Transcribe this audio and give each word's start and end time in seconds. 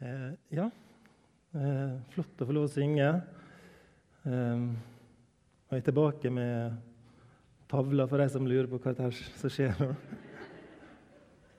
Eh, 0.00 0.30
ja, 0.56 0.64
eh, 1.52 1.96
flott 2.14 2.40
å 2.40 2.46
få 2.48 2.54
lov 2.56 2.70
å 2.70 2.72
synge. 2.72 3.08
Eh, 4.24 4.62
og 4.64 5.74
jeg 5.74 5.82
er 5.82 5.84
tilbake 5.90 6.32
med 6.32 6.78
tavler 7.68 8.08
for 8.08 8.22
de 8.22 8.28
som 8.32 8.48
lurer 8.48 8.70
på 8.70 8.80
hva 8.80 8.94
det 8.96 9.10
er 9.10 9.18
som 9.42 9.52
skjer 9.52 9.76
nå. 9.76 9.90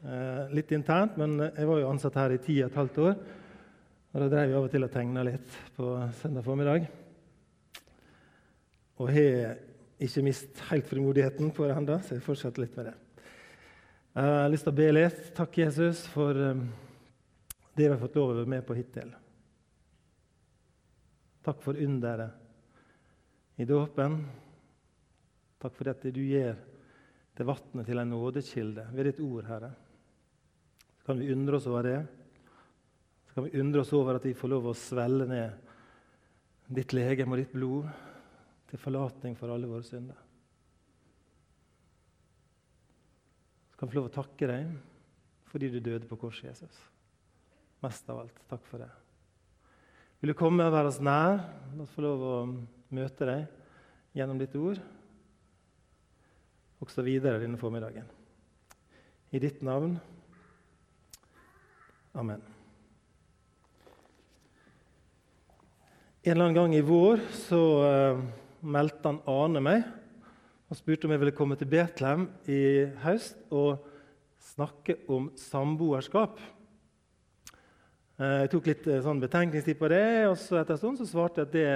Eh, 0.01 0.57
litt 0.57 0.73
internt, 0.73 1.21
men 1.21 1.37
jeg 1.43 1.69
var 1.69 1.83
jo 1.83 1.91
ansatt 1.91 2.17
her 2.17 2.33
i 2.33 2.41
ti 2.41 2.57
og 2.63 2.71
et 2.71 2.81
halvt 2.81 2.99
år. 3.05 3.15
Og 4.09 4.19
da 4.23 4.33
drev 4.33 4.49
jeg 4.49 4.57
av 4.57 4.65
og 4.65 4.73
til 4.73 4.89
og 4.89 4.93
tegna 4.97 5.29
litt 5.29 5.61
på 5.77 5.93
søndag 6.25 6.49
formiddag. 6.49 6.91
Og 8.97 9.13
har 9.13 9.59
ikke 10.01 10.25
mist 10.25 10.65
helt 10.73 10.89
frimodigheten 10.89 11.53
på 11.53 11.69
det 11.69 11.77
ennå, 11.77 12.01
så 12.01 12.17
jeg 12.17 12.25
fortsetter 12.25 12.65
litt 12.65 12.73
med 12.81 12.89
det. 12.89 12.99
Jeg 14.17 14.33
har 14.33 14.49
lyst 14.49 14.65
til 14.65 14.73
å 14.73 14.81
be 14.81 14.95
litt. 14.97 15.27
Takk, 15.37 15.61
Jesus, 15.61 16.07
for 16.09 16.41
det 17.73 17.85
vi 17.87 17.93
har 17.93 18.01
fått 18.01 18.17
lov 18.19 18.31
å 18.31 18.39
være 18.41 18.51
med 18.51 18.65
på 18.67 18.75
hittil. 18.75 19.11
Takk 21.41 21.61
for 21.63 21.77
underet 21.79 23.61
i 23.61 23.65
dåpen. 23.65 24.19
Takk 25.61 25.77
for 25.77 25.91
at 25.91 26.03
du 26.03 26.21
gjør 26.21 26.57
det 27.37 27.47
vannet 27.47 27.87
til 27.87 28.01
en 28.01 28.11
nådekilde 28.11 28.87
ved 28.91 29.07
ditt 29.09 29.21
ord, 29.23 29.47
Herre. 29.47 29.71
Så 30.99 31.07
kan 31.07 31.21
vi 31.21 31.31
undre 31.33 31.57
oss 31.57 31.67
over 31.69 31.87
det. 31.87 31.99
Så 33.27 33.33
kan 33.33 33.47
vi 33.47 33.59
undre 33.61 33.81
oss 33.81 33.93
over 33.97 34.19
at 34.19 34.27
vi 34.27 34.35
får 34.37 34.51
lov 34.51 34.69
å 34.69 34.77
svelle 34.77 35.25
ned 35.29 35.69
ditt 36.71 36.93
legeme 36.93 37.35
og 37.35 37.41
ditt 37.41 37.55
blod 37.55 37.87
til 38.69 38.79
forlatning 38.79 39.35
for 39.39 39.53
alle 39.53 39.69
våre 39.71 39.87
synder. 39.87 40.19
Så 43.71 43.79
kan 43.79 43.89
vi 43.89 43.95
få 43.95 44.01
lov 44.01 44.11
å 44.11 44.17
takke 44.21 44.51
deg 44.51 44.79
fordi 45.51 45.71
du 45.71 45.81
døde 45.83 46.07
på 46.07 46.19
korset, 46.19 46.51
Jesus. 46.51 46.90
Mest 47.81 48.09
av 48.13 48.21
alt, 48.21 48.41
takk 48.49 48.61
for 48.69 48.83
det. 48.83 48.89
Vil 50.21 50.33
du 50.33 50.37
komme 50.37 50.67
og 50.67 50.75
være 50.75 50.91
oss 50.91 50.99
nær? 51.01 51.39
La 51.73 51.85
oss 51.85 51.93
få 51.95 52.03
lov 52.05 52.21
å 52.21 52.35
møte 52.93 53.25
deg 53.25 54.17
gjennom 54.17 54.37
ditt 54.37 54.53
ord. 54.59 54.77
Også 56.81 57.01
videre 57.05 57.41
denne 57.41 57.57
formiddagen. 57.61 58.05
I 59.33 59.41
ditt 59.41 59.63
navn. 59.65 59.95
Amen. 62.13 62.43
En 66.21 66.35
eller 66.35 66.51
annen 66.51 66.59
gang 66.59 66.73
i 66.77 66.85
vår 66.85 67.21
så 67.33 67.63
uh, 67.81 68.23
meldte 68.61 69.09
han 69.09 69.23
Ane 69.25 69.61
meg 69.63 69.87
og 70.69 70.77
spurte 70.77 71.07
om 71.07 71.15
jeg 71.15 71.21
ville 71.23 71.33
komme 71.33 71.57
til 71.57 71.71
Betlehem 71.71 72.27
i 72.45 72.85
høst 73.01 73.39
og 73.49 73.81
snakke 74.53 74.99
om 75.09 75.31
samboerskap. 75.39 76.37
Eh, 78.21 78.43
jeg 78.43 78.51
tok 78.53 78.67
litt 78.69 78.85
eh, 78.85 78.99
sånn 79.01 79.21
betenkningstid 79.21 79.79
på 79.79 79.87
det, 79.89 80.05
og 80.29 80.35
så 80.37 80.59
etter 80.59 80.75
en 80.75 80.79
stund 80.81 80.99
så 80.99 81.07
svarte 81.09 81.41
jeg 81.41 81.47
at 81.47 81.53
det, 81.55 81.69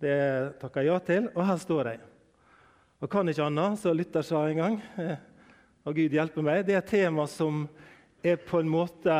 det 0.00 0.20
takka 0.62 0.80
jeg 0.80 0.88
ja 0.88 1.00
til. 1.04 1.26
Og 1.34 1.44
her 1.44 1.60
står 1.60 1.90
jeg. 1.90 2.00
Og 3.00 3.10
kan 3.12 3.28
ikke 3.28 3.44
annet, 3.44 3.76
så 3.82 3.92
lytter 3.92 4.24
sa 4.24 4.40
en 4.48 4.60
gang. 4.62 4.78
Eh, 5.02 5.18
og 5.84 5.98
Gud 5.98 6.16
hjelpe 6.16 6.44
meg. 6.46 6.62
Det 6.64 6.78
er 6.78 6.80
et 6.80 6.88
tema 6.88 7.26
som 7.28 7.66
er 8.24 8.40
på 8.44 8.60
en 8.60 8.68
måte 8.68 9.14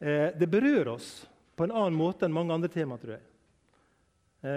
Det 0.00 0.46
berører 0.48 0.88
oss 0.94 1.08
på 1.54 1.66
en 1.66 1.74
annen 1.76 1.94
måte 1.94 2.24
enn 2.24 2.32
mange 2.32 2.54
andre 2.54 2.70
tema, 2.72 2.96
tror 2.98 3.12
jeg. 3.12 3.26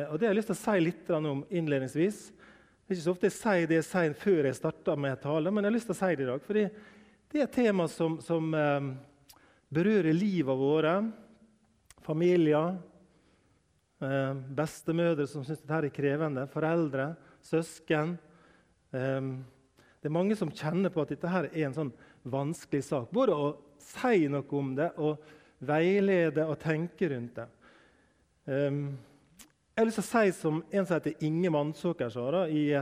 Og 0.07 0.15
Det 0.15 0.25
har 0.25 0.31
jeg 0.31 0.37
lyst 0.39 0.49
til 0.49 0.55
å 0.55 0.61
si 0.61 0.75
litt 0.81 1.11
om 1.11 1.43
innledningsvis. 1.51 2.21
Det 2.31 2.87
er 2.87 2.95
ikke 2.95 3.03
så 3.03 3.11
ofte 3.11 3.27
jeg 3.27 3.35
sier 3.35 3.67
det 3.67 3.77
jeg 3.81 3.87
sier 3.89 4.15
før 4.23 4.47
jeg 4.47 4.57
starter 4.57 5.03
med 5.03 5.19
tale, 5.21 5.51
men 5.51 5.67
jeg 5.67 5.69
har 5.69 5.75
lyst 5.75 5.91
til 5.91 5.97
å 5.97 5.99
si 5.99 6.15
det 6.15 6.25
i 6.25 6.31
dag. 6.31 6.47
fordi 6.47 6.63
det 7.31 7.41
er 7.41 7.45
et 7.49 7.59
tema 7.59 7.89
som, 7.91 8.15
som 8.23 8.55
berører 9.73 10.13
livet 10.13 10.59
våre. 10.59 10.95
Familier, 12.05 12.77
eh, 14.01 14.33
bestemødre 14.33 15.27
som 15.27 15.43
syns 15.43 15.63
dette 15.63 15.85
er 15.85 15.89
krevende, 15.89 16.47
foreldre, 16.47 17.15
søsken. 17.41 18.17
Eh, 18.93 19.21
det 20.01 20.09
er 20.11 20.13
mange 20.13 20.35
som 20.37 20.51
kjenner 20.51 20.93
på 20.93 21.01
at 21.01 21.09
dette 21.09 21.25
er 21.27 21.49
en 21.65 21.73
sånn 21.73 21.93
vanskelig 22.29 22.83
sak. 22.83 23.09
Både 23.09 23.33
å 23.33 23.57
si 23.81 24.27
noe 24.29 24.45
om 24.57 24.75
det 24.77 24.91
og 25.01 25.17
veilede 25.65 26.45
og 26.45 26.59
tenke 26.61 27.09
rundt 27.09 27.39
det. 27.39 27.47
Um, 28.45 28.97
jeg 29.73 29.81
har 29.81 29.87
lyst 29.89 29.97
til 29.97 30.05
å 30.05 30.09
si 30.11 30.33
som 30.37 30.59
en 30.69 30.85
som 30.85 30.99
heter 30.99 31.25
Inge 31.25 31.49
Mannsåker 31.51 32.11
sa 32.13 32.43
i, 32.45 32.67
i, 32.69 32.75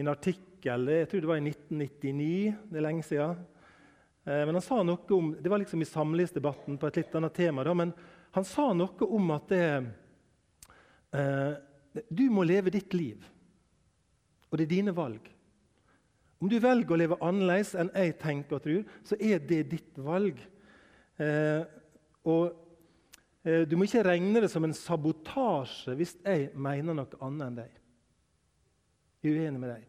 en 0.00 0.08
artikkel 0.10 0.88
jeg 0.90 1.10
tror 1.10 1.22
det 1.22 1.28
var 1.28 1.38
i 1.38 1.50
1999, 1.52 2.54
det 2.72 2.80
er 2.80 2.86
lenge 2.88 3.04
siden. 3.06 3.44
Uh, 4.26 4.42
men 4.42 4.56
han 4.56 4.64
sa 4.64 4.80
noe 4.82 5.14
om, 5.14 5.30
Det 5.40 5.52
var 5.52 5.62
liksom 5.62 5.82
i 5.82 5.88
samlivsdebatten 5.88 6.78
på 6.78 6.88
et 6.88 7.00
litt 7.00 7.14
annet 7.14 7.34
tema. 7.34 7.64
Da, 7.64 7.74
men 7.74 7.94
han 8.36 8.44
sa 8.44 8.72
noe 8.76 9.08
om 9.16 9.30
at 9.32 9.48
det, 9.48 9.68
eh, 11.16 11.54
du 12.12 12.26
må 12.28 12.44
leve 12.44 12.74
ditt 12.74 12.92
liv. 12.92 13.22
Og 14.50 14.58
det 14.58 14.66
er 14.66 14.74
dine 14.74 14.92
valg. 14.92 15.30
Om 16.42 16.50
du 16.52 16.58
velger 16.60 16.92
å 16.92 16.98
leve 17.00 17.16
annerledes 17.24 17.72
enn 17.80 17.88
jeg 17.96 18.18
tenker 18.20 18.58
og 18.58 18.66
tror, 18.66 18.82
så 19.08 19.16
er 19.16 19.40
det 19.40 19.62
ditt 19.70 19.96
valg. 20.04 20.42
Eh, 21.16 21.64
og 22.28 22.66
Eh, 23.46 23.62
du 23.62 23.76
må 23.78 23.86
ikke 23.86 24.02
regne 24.02 24.42
det 24.42 24.50
som 24.50 24.64
en 24.66 24.74
sabotasje 24.74 25.94
hvis 25.98 26.16
jeg 26.24 26.48
mener 26.58 26.96
noe 26.96 27.20
annet 27.22 27.46
enn 27.46 27.58
deg. 27.60 27.76
Jeg 29.22 29.32
er 29.32 29.44
uenig 29.44 29.62
med 29.62 29.70
deg. 29.70 29.84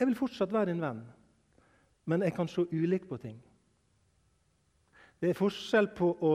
Jeg 0.00 0.08
vil 0.08 0.18
fortsatt 0.18 0.52
være 0.54 0.72
din 0.72 0.82
venn, 0.82 1.04
men 2.08 2.24
jeg 2.24 2.34
kan 2.34 2.50
se 2.50 2.64
ulikt 2.72 3.06
på 3.10 3.18
ting. 3.22 3.38
Det 5.20 5.30
er 5.30 5.38
forskjell 5.38 5.90
på 5.96 6.14
å 6.24 6.32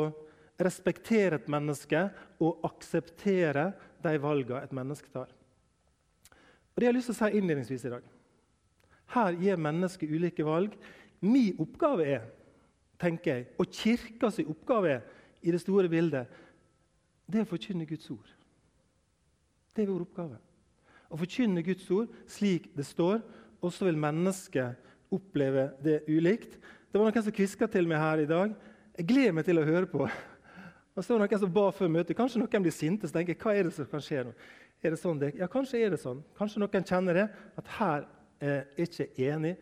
respektere 0.62 1.40
et 1.40 1.50
menneske 1.52 2.06
og 2.44 2.64
akseptere 2.68 3.72
de 4.04 4.14
valgene 4.22 4.62
et 4.64 4.76
menneske 4.76 5.10
tar. 5.12 5.32
Og 6.76 6.82
Det 6.82 6.88
har 6.88 6.96
lyst 6.96 7.10
til 7.10 7.16
å 7.16 7.20
si 7.20 7.40
innledningsvis 7.40 7.86
i 7.88 7.94
dag. 7.96 8.06
Her 9.16 9.38
gir 9.40 9.62
mennesket 9.62 10.12
ulike 10.12 10.46
valg. 10.46 10.76
Min 11.22 11.58
oppgave 11.62 12.08
er, 12.18 12.26
tenker 13.00 13.32
jeg, 13.32 13.48
og 13.60 13.72
kirkas 13.72 14.42
oppgave 14.44 14.98
er, 14.98 15.06
i 15.46 15.52
det 15.54 15.62
store 15.62 15.86
bildet, 15.86 16.26
det 17.30 17.38
er 17.38 17.46
å 17.46 17.50
forkynne 17.50 17.86
Guds 17.86 18.08
ord. 18.10 18.30
Det 19.76 19.84
er 19.84 19.92
vår 19.92 20.06
oppgave. 20.08 20.40
Å 21.14 21.20
forkynne 21.22 21.62
Guds 21.66 21.86
ord 21.94 22.14
slik 22.32 22.72
det 22.74 22.86
står, 22.88 23.20
og 23.62 23.74
så 23.74 23.86
vil 23.86 24.00
mennesket 24.00 25.14
oppleve 25.14 25.68
det 25.86 26.00
ulikt. 26.10 26.58
Det 26.90 26.98
var 26.98 27.12
noen 27.12 27.28
som 27.28 27.36
kviska 27.36 27.70
til 27.72 27.86
meg 27.90 28.02
her 28.02 28.24
i 28.24 28.30
dag. 28.30 28.56
Jeg 28.96 29.08
gleder 29.10 29.36
meg 29.36 29.48
til 29.48 29.60
å 29.60 29.66
høre 29.68 29.88
på. 29.92 30.06
Og 30.96 31.04
så 31.04 31.12
var 31.12 31.26
det 31.26 31.36
noen 31.36 31.42
som 31.42 31.56
ba 31.56 31.66
før 31.76 31.90
møtet. 31.92 32.16
Kanskje 32.16 32.40
noen 32.40 32.64
blir 32.64 32.74
sinte 32.74 33.10
og 33.10 33.16
tenker 33.16 33.36
hva 33.42 33.52
er 33.52 33.68
det 33.68 33.74
som 33.76 33.88
kan 33.92 34.04
skje 34.04 34.24
nå? 34.28 34.36
Er 34.86 34.94
det 34.94 35.00
sånn 35.02 35.20
det? 35.20 35.34
Ja, 35.40 35.50
kanskje 35.52 35.82
er 35.84 35.92
det 35.92 36.00
sånn. 36.00 36.22
Kanskje 36.38 36.62
noen 36.62 36.88
kjenner 36.88 37.18
det, 37.20 37.26
at 37.60 37.72
her 37.80 38.06
er 38.40 38.62
jeg 38.78 38.88
ikke 38.88 39.32
enig. 39.32 39.56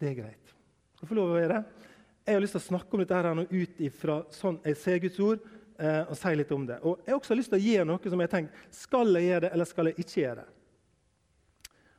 Det 0.00 0.10
er 0.10 0.16
greit. 0.18 0.54
Du 0.98 1.04
får 1.06 1.20
lov 1.20 1.30
å 1.30 1.36
være 1.36 1.52
det. 1.52 1.90
Jeg 2.24 2.38
har 2.38 2.42
lyst 2.42 2.56
til 2.56 2.62
å 2.62 2.68
snakke 2.70 2.96
om 2.96 3.02
dette 3.02 3.20
her 3.20 3.36
nå 3.36 3.44
ut 3.50 3.80
ifra 3.84 4.16
sånn 4.32 4.58
jeg 4.64 4.78
ser 4.80 5.00
Guds 5.04 5.20
ord, 5.20 5.44
eh, 5.76 6.00
og 6.08 6.16
si 6.16 6.34
litt 6.34 6.52
om 6.56 6.66
det. 6.66 6.80
Og 6.82 7.04
Jeg 7.04 7.12
har 7.12 7.20
også 7.20 7.36
lyst 7.36 7.52
til 7.52 7.60
å 7.60 7.66
gjøre 7.68 7.88
noe 7.90 8.12
som 8.14 8.24
jeg 8.24 8.32
tenker, 8.32 8.66
skal 8.72 9.14
jeg 9.18 9.28
gjøre 9.28 9.44
det, 9.44 9.52
eller 9.52 9.68
skal 9.68 9.90
jeg 9.90 9.98
ikke 10.00 10.20
gjøre 10.22 10.36
det. 10.40 10.48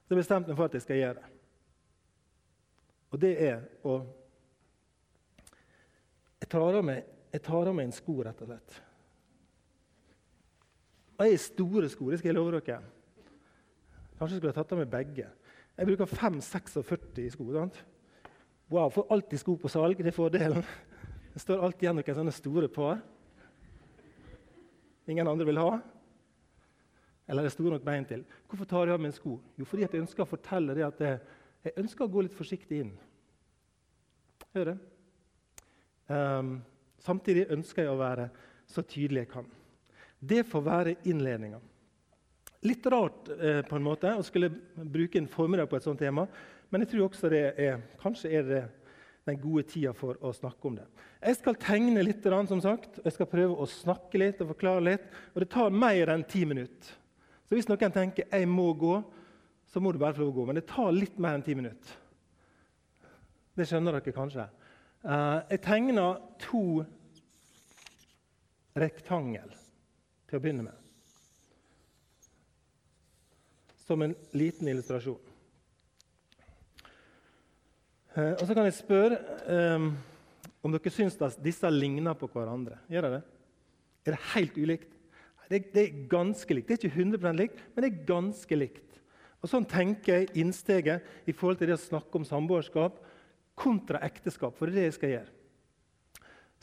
Så 0.06 0.13
jeg 0.13 0.19
bestemte 0.19 0.51
meg 0.51 0.57
for 0.57 0.66
at 0.66 0.75
jeg 0.75 0.85
skal 0.85 1.01
gjøre 1.01 1.22
det. 1.22 1.29
Og 3.13 3.22
det 3.22 3.34
er 3.45 3.62
å 3.85 4.00
Jeg 6.45 6.51
tar 6.53 6.61
av 6.61 6.83
meg, 6.85 7.07
tar 7.41 7.72
av 7.72 7.73
meg 7.73 7.88
en 7.88 7.95
sko, 7.95 8.19
rett 8.22 8.44
og 8.45 8.51
slett. 8.51 8.75
Og 11.16 11.23
jeg 11.25 11.33
har 11.33 11.41
store 11.41 11.89
sko, 11.89 12.11
det 12.11 12.19
skal 12.22 12.29
jeg 12.29 12.38
love 12.38 12.59
dere. 12.59 12.78
Kanskje 14.19 14.35
jeg 14.35 14.44
skulle 14.44 14.53
tatt 14.53 14.75
av 14.75 14.79
meg 14.83 14.91
begge. 14.91 15.25
Jeg 15.75 15.89
bruker 15.89 16.11
5-46 16.11 17.23
i 17.23 17.28
sko. 17.33 17.50
sant? 17.56 17.81
Wow, 18.69 18.94
Får 18.94 19.09
alltid 19.09 19.41
sko 19.41 19.57
på 19.57 19.73
salg. 19.73 19.97
Det 19.97 20.13
er 20.13 20.16
fordelen. 20.16 20.61
Det 21.33 21.41
står 21.41 21.66
alltid 21.66 21.88
igjen 21.88 21.97
noen 21.97 22.17
sånne 22.22 22.35
store 22.35 22.69
par 22.72 23.01
ingen 25.09 25.27
andre 25.27 25.45
vil 25.50 25.59
ha? 25.62 25.80
Eller 27.27 27.41
er 27.41 27.50
det 27.50 27.56
store 27.56 27.75
nok 27.75 27.86
bein 27.86 28.06
til? 28.06 28.21
Hvorfor 28.50 28.69
tar 28.69 28.86
jeg 28.86 28.95
av 28.95 29.01
meg 29.01 29.12
en 29.12 29.18
sko? 29.18 29.39
Jo, 29.57 29.65
fordi 29.65 29.86
jeg 29.86 30.01
ønsker 30.03 30.25
å 30.25 30.30
fortelle 30.30 30.75
det 30.77 30.86
at 30.86 31.01
jeg, 31.01 31.21
jeg 31.65 31.77
ønsker 31.81 32.06
å 32.06 32.13
gå 32.13 32.25
litt 32.25 32.38
forsiktig 32.38 32.81
inn. 32.86 32.91
Hører 34.53 34.75
det? 34.75 34.94
Um, 36.07 36.57
samtidig 37.02 37.48
ønsker 37.54 37.86
jeg 37.86 37.94
å 37.94 38.00
være 38.00 38.30
så 38.69 38.84
tydelig 38.86 39.25
jeg 39.25 39.31
kan. 39.34 39.48
Det 40.19 40.44
får 40.48 40.66
være 40.66 40.96
innledninga. 41.10 41.60
Litt 42.66 42.86
rart 42.90 43.30
eh, 43.36 43.62
på 43.68 43.78
en 43.78 43.86
måte 43.86 44.10
å 44.18 44.24
skulle 44.25 44.50
bruke 44.74 45.19
en 45.22 45.30
formiddag 45.30 45.68
på 45.69 45.78
et 45.78 45.86
sånt 45.86 46.00
tema, 46.02 46.24
men 46.74 46.81
jeg 46.81 46.96
tror 46.96 47.06
også 47.06 47.30
det 47.30 47.44
er, 47.62 47.84
kanskje 48.02 48.31
er 48.40 48.48
det 48.48 48.62
den 49.25 49.38
gode 49.42 49.66
tida 49.69 49.92
for 49.98 50.18
å 50.22 50.31
snakke 50.34 50.69
om 50.69 50.78
det. 50.80 50.86
Jeg 51.22 51.38
skal 51.40 51.57
tegne 51.62 52.04
litt, 52.06 52.25
som 52.50 52.62
sagt, 52.62 53.00
jeg 53.04 53.13
skal 53.13 53.30
prøve 53.30 53.58
å 53.58 53.69
snakke 53.69 54.22
litt 54.22 54.42
og 54.42 54.51
forklare 54.54 54.86
litt. 54.86 55.06
og 55.34 55.42
Det 55.42 55.50
tar 55.54 55.74
mer 55.74 56.13
enn 56.13 56.25
ti 56.30 56.44
minutter. 56.46 56.92
Så 57.46 57.58
hvis 57.58 57.69
noen 57.69 57.94
tenker 57.94 58.30
jeg 58.30 58.50
må 58.50 58.72
gå, 58.78 59.00
så 59.69 59.81
må 59.81 59.92
du 59.94 60.01
bare 60.01 60.13
få 60.13 60.25
lov 60.25 60.34
å 60.34 60.38
gå. 60.40 60.46
Men 60.50 60.60
det 60.60 60.68
tar 60.69 60.94
litt 60.94 61.18
mer 61.22 61.38
enn 61.38 61.46
ti 61.46 61.58
minutter. 61.58 61.98
Det 63.56 63.66
skjønner 63.69 63.98
dere 63.98 64.13
kanskje. 64.13 64.46
Uh, 65.06 65.44
jeg 65.52 65.62
tegner 65.62 66.18
to 66.42 66.81
rektangel 68.74 69.52
til 70.25 70.40
å 70.40 70.42
begynne 70.42 70.66
med. 70.66 70.81
Som 73.86 74.02
en 74.02 74.16
liten 74.34 74.72
illustrasjon. 74.72 75.22
Eh, 78.16 78.34
og 78.34 78.44
så 78.48 78.56
kan 78.56 78.66
jeg 78.66 78.78
spørre 78.78 79.19
eh, 79.52 79.88
om 80.63 80.74
dere 80.74 80.94
syns 80.94 81.18
at 81.22 81.38
disse 81.44 81.69
ligner 81.69 82.16
på 82.18 82.30
hverandre. 82.31 82.80
Gjør 82.90 83.06
dere 83.06 83.19
det? 83.19 83.40
Er 84.06 84.16
det 84.16 84.22
helt 84.34 84.58
ulikt? 84.58 84.92
Det, 85.46 85.60
det, 85.75 85.81
er 85.84 86.06
ganske 86.10 86.56
likt. 86.58 86.72
Det 86.72 86.80
er 86.80 86.88
ikke 86.88 87.04
100% 87.04 87.38
likt, 87.38 87.60
men 87.75 87.86
det 87.86 87.92
er 87.92 88.06
ganske 88.08 88.58
likt. 88.58 89.01
Og 89.44 89.51
Sånn 89.51 89.68
tenker 89.69 90.24
jeg 90.24 90.31
innsteget 90.42 91.30
i 91.30 91.36
forhold 91.36 91.60
til 91.60 91.69
det 91.69 91.78
å 91.78 91.84
snakke 91.84 92.18
om 92.18 92.25
samboerskap 92.25 92.98
kontra 93.56 94.02
ekteskap. 94.06 94.56
For 94.57 94.68
det 94.68 94.75
er 94.75 94.80
det 94.80 94.90
jeg 94.90 94.98
skal 95.00 95.13
gjøre. 95.16 95.31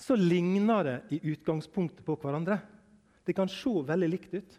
Så 0.02 0.16
ligner 0.18 0.86
det 0.86 0.98
i 1.14 1.20
utgangspunktet 1.32 2.04
på 2.06 2.16
hverandre. 2.20 2.58
Det 3.26 3.36
kan 3.36 3.50
se 3.50 3.72
veldig 3.86 4.08
likt 4.10 4.34
ut. 4.34 4.58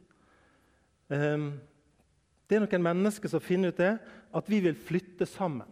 Um, 1.14 1.54
det 2.48 2.58
er 2.58 2.64
noen 2.64 2.86
mennesker 2.86 3.32
som 3.32 3.44
finner 3.44 3.74
ut 3.74 3.80
det, 3.80 3.96
at 4.34 4.50
vi 4.50 4.60
vil 4.64 4.78
flytte 4.78 5.28
sammen. 5.30 5.70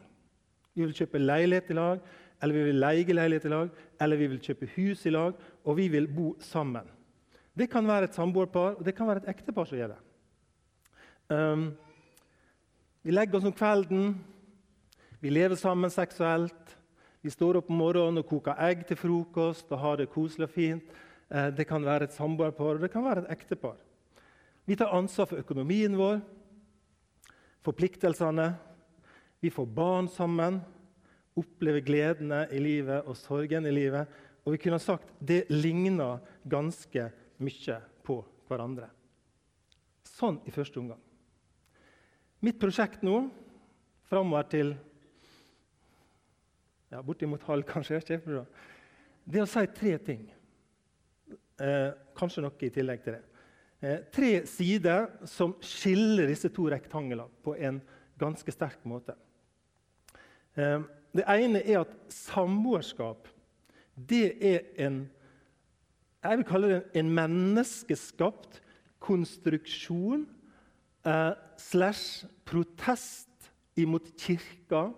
Vi 0.75 0.85
vil 0.85 0.95
kjøpe 0.95 1.21
leilighet 1.21 1.71
i 1.71 1.77
lag, 1.77 2.01
eller 2.41 2.57
vi 2.57 2.63
vil 2.69 2.81
leie 2.81 3.15
leilighet 3.15 3.45
i 3.45 3.53
lag, 3.53 3.71
eller 4.01 4.19
vi 4.19 4.29
vil 4.31 4.41
kjøpe 4.41 4.69
hus 4.75 5.05
i 5.05 5.13
lag, 5.13 5.37
og 5.63 5.77
vi 5.77 5.87
vil 5.93 6.07
bo 6.09 6.33
sammen. 6.41 6.87
Det 7.53 7.67
kan 7.69 7.85
være 7.87 8.07
et 8.09 8.17
samboerpar, 8.17 8.79
og 8.79 8.85
det 8.87 8.95
kan 8.95 9.09
være 9.09 9.23
et 9.23 9.31
ektepar 9.33 9.67
som 9.67 9.77
gjør 9.77 9.93
det. 9.93 10.01
Um, 11.31 11.65
vi 13.03 13.13
legger 13.13 13.39
oss 13.39 13.47
om 13.49 13.55
kvelden, 13.55 14.15
vi 15.21 15.31
lever 15.31 15.55
sammen 15.59 15.93
seksuelt. 15.93 16.75
Vi 17.21 17.31
står 17.31 17.59
opp 17.59 17.69
om 17.69 17.77
morgenen 17.77 18.23
og 18.23 18.27
koker 18.29 18.57
egg 18.65 18.83
til 18.89 18.97
frokost 18.97 19.69
og 19.69 19.81
har 19.83 20.01
det 20.01 20.09
koselig 20.11 20.49
og 20.49 20.55
fint. 20.55 20.91
Uh, 21.29 21.47
det 21.53 21.67
kan 21.69 21.85
være 21.85 22.09
et 22.09 22.17
samboerpar, 22.17 22.75
og 22.75 22.83
det 22.83 22.91
kan 22.91 23.05
være 23.05 23.23
et 23.23 23.31
ektepar. 23.37 23.77
Vi 24.65 24.75
tar 24.75 24.93
ansvar 24.97 25.29
for 25.29 25.41
økonomien 25.41 25.95
vår, 25.97 26.19
forpliktelsene. 27.65 28.49
Vi 29.41 29.53
får 29.53 29.69
barn 29.77 30.09
sammen 30.09 30.59
opplever 31.39 31.83
gledene 31.85 32.45
i 32.51 32.59
livet 32.61 33.07
og 33.07 33.17
sorgen 33.19 33.67
i 33.67 33.73
livet. 33.73 34.09
Og 34.43 34.55
vi 34.55 34.61
kunne 34.63 34.81
sagt 34.81 35.11
det 35.19 35.45
ligner 35.51 36.21
ganske 36.49 37.09
mye 37.41 37.77
på 38.05 38.17
hverandre. 38.49 38.89
Sånn 40.07 40.41
i 40.45 40.53
første 40.53 40.81
omgang. 40.81 40.99
Mitt 42.41 42.57
prosjekt 42.61 43.03
nå, 43.05 43.27
framover 44.09 44.47
til 44.49 44.73
ja, 46.91 47.01
bortimot 47.01 47.43
halv, 47.47 47.65
kanskje, 47.67 48.01
det 48.11 49.39
er 49.39 49.45
å 49.45 49.49
si 49.49 49.65
tre 49.77 49.95
ting. 50.03 50.23
Eh, 51.61 51.91
kanskje 52.17 52.43
noe 52.43 52.65
i 52.65 52.71
tillegg 52.73 53.03
til 53.05 53.15
det. 53.15 53.21
Eh, 53.81 53.99
tre 54.13 54.31
sider 54.49 55.07
som 55.29 55.55
skiller 55.65 56.29
disse 56.29 56.49
to 56.53 56.67
rektanglene 56.69 57.27
på 57.45 57.55
en 57.57 57.79
ganske 58.21 58.53
sterk 58.53 58.83
måte. 58.85 59.15
Eh, 60.57 60.81
det 61.15 61.25
ene 61.27 61.61
er 61.63 61.81
at 61.83 61.95
samboerskap 62.13 63.29
det 63.95 64.27
er 64.41 64.69
en 64.85 65.03
jeg 66.21 66.37
vil 66.37 66.45
kalle 66.45 66.69
det 66.69 66.99
en 67.01 67.09
menneskeskapt 67.17 68.59
konstruksjon 69.01 70.27
eh, 71.09 71.31
slash 71.57 72.27
protest 72.45 73.49
imot 73.81 74.11
kirka 74.21 74.91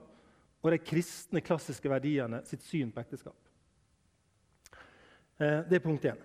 og 0.64 0.72
de 0.72 0.80
kristne, 0.80 1.44
klassiske 1.44 1.92
verdiene 1.92 2.40
sitt 2.48 2.64
syn 2.64 2.92
på 2.94 3.04
ekteskap. 3.04 3.36
Eh, 5.42 5.60
det 5.68 5.78
er 5.78 5.84
punkt 5.84 6.06
én. 6.08 6.20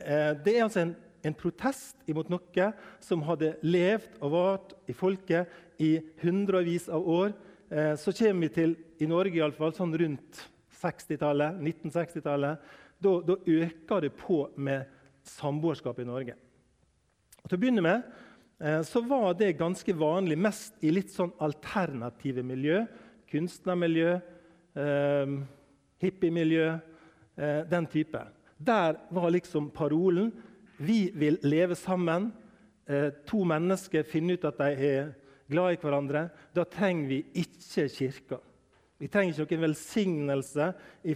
Eh, 0.00 0.32
det 0.42 0.56
er 0.56 0.64
altså 0.64 0.82
en, 0.82 0.94
en, 1.22 1.36
protest 1.38 2.00
imot 2.10 2.30
noe 2.32 2.70
som 3.04 3.22
hadde 3.28 3.54
levd 3.62 4.18
og 4.20 4.32
vart 4.34 4.74
i 4.90 4.96
folket 4.96 5.50
i 5.78 5.92
hundrevis 6.24 6.88
av 6.90 7.06
år. 7.06 7.34
Eh, 7.70 7.94
så 8.00 8.14
kommer 8.16 8.48
vi 8.48 8.54
til 8.56 8.74
i 9.00 9.08
Norge 9.08 9.38
i 9.38 9.44
alle 9.44 9.56
fall, 9.56 9.74
sånn 9.76 9.94
rundt 10.02 10.42
60-tallet, 10.80 11.60
1960-tallet, 11.60 12.72
da, 13.00 13.12
da, 13.24 13.36
øker 13.36 14.02
det 14.04 14.10
på 14.16 14.42
med 14.60 14.88
samboerskap 15.28 16.00
i 16.00 16.08
Norge. 16.08 16.34
Og 17.40 17.46
til 17.46 17.56
å 17.56 17.62
begynne 17.62 17.84
med 17.84 18.10
så 18.84 19.00
var 19.08 19.30
det 19.40 19.54
ganske 19.56 19.92
vanlig 19.96 20.36
mest 20.36 20.82
i 20.84 20.90
litt 20.92 21.08
sånn 21.08 21.30
alternative 21.40 22.42
miljø. 22.44 22.82
Kunstnermiljø, 23.30 24.18
eh, 24.76 25.34
hippiemiljø, 26.00 26.68
eh, 27.36 27.62
den 27.70 27.86
type. 27.86 28.26
Der 28.58 28.96
var 29.10 29.30
liksom 29.30 29.70
parolen 29.70 30.32
vi 30.80 31.10
vil 31.14 31.38
leve 31.42 31.74
sammen. 31.74 32.32
Eh, 32.86 33.10
to 33.26 33.44
mennesker 33.44 34.02
finner 34.02 34.34
ut 34.34 34.44
at 34.44 34.58
de 34.58 34.70
er 34.72 35.10
glad 35.50 35.74
i 35.74 35.80
hverandre. 35.82 36.28
Da 36.56 36.64
trenger 36.64 37.08
vi 37.08 37.24
ikke 37.42 37.88
kirka. 37.88 38.38
Vi 39.00 39.08
trenger 39.08 39.44
ikke 39.44 39.56
noen 39.56 39.66
velsignelse 39.68 40.70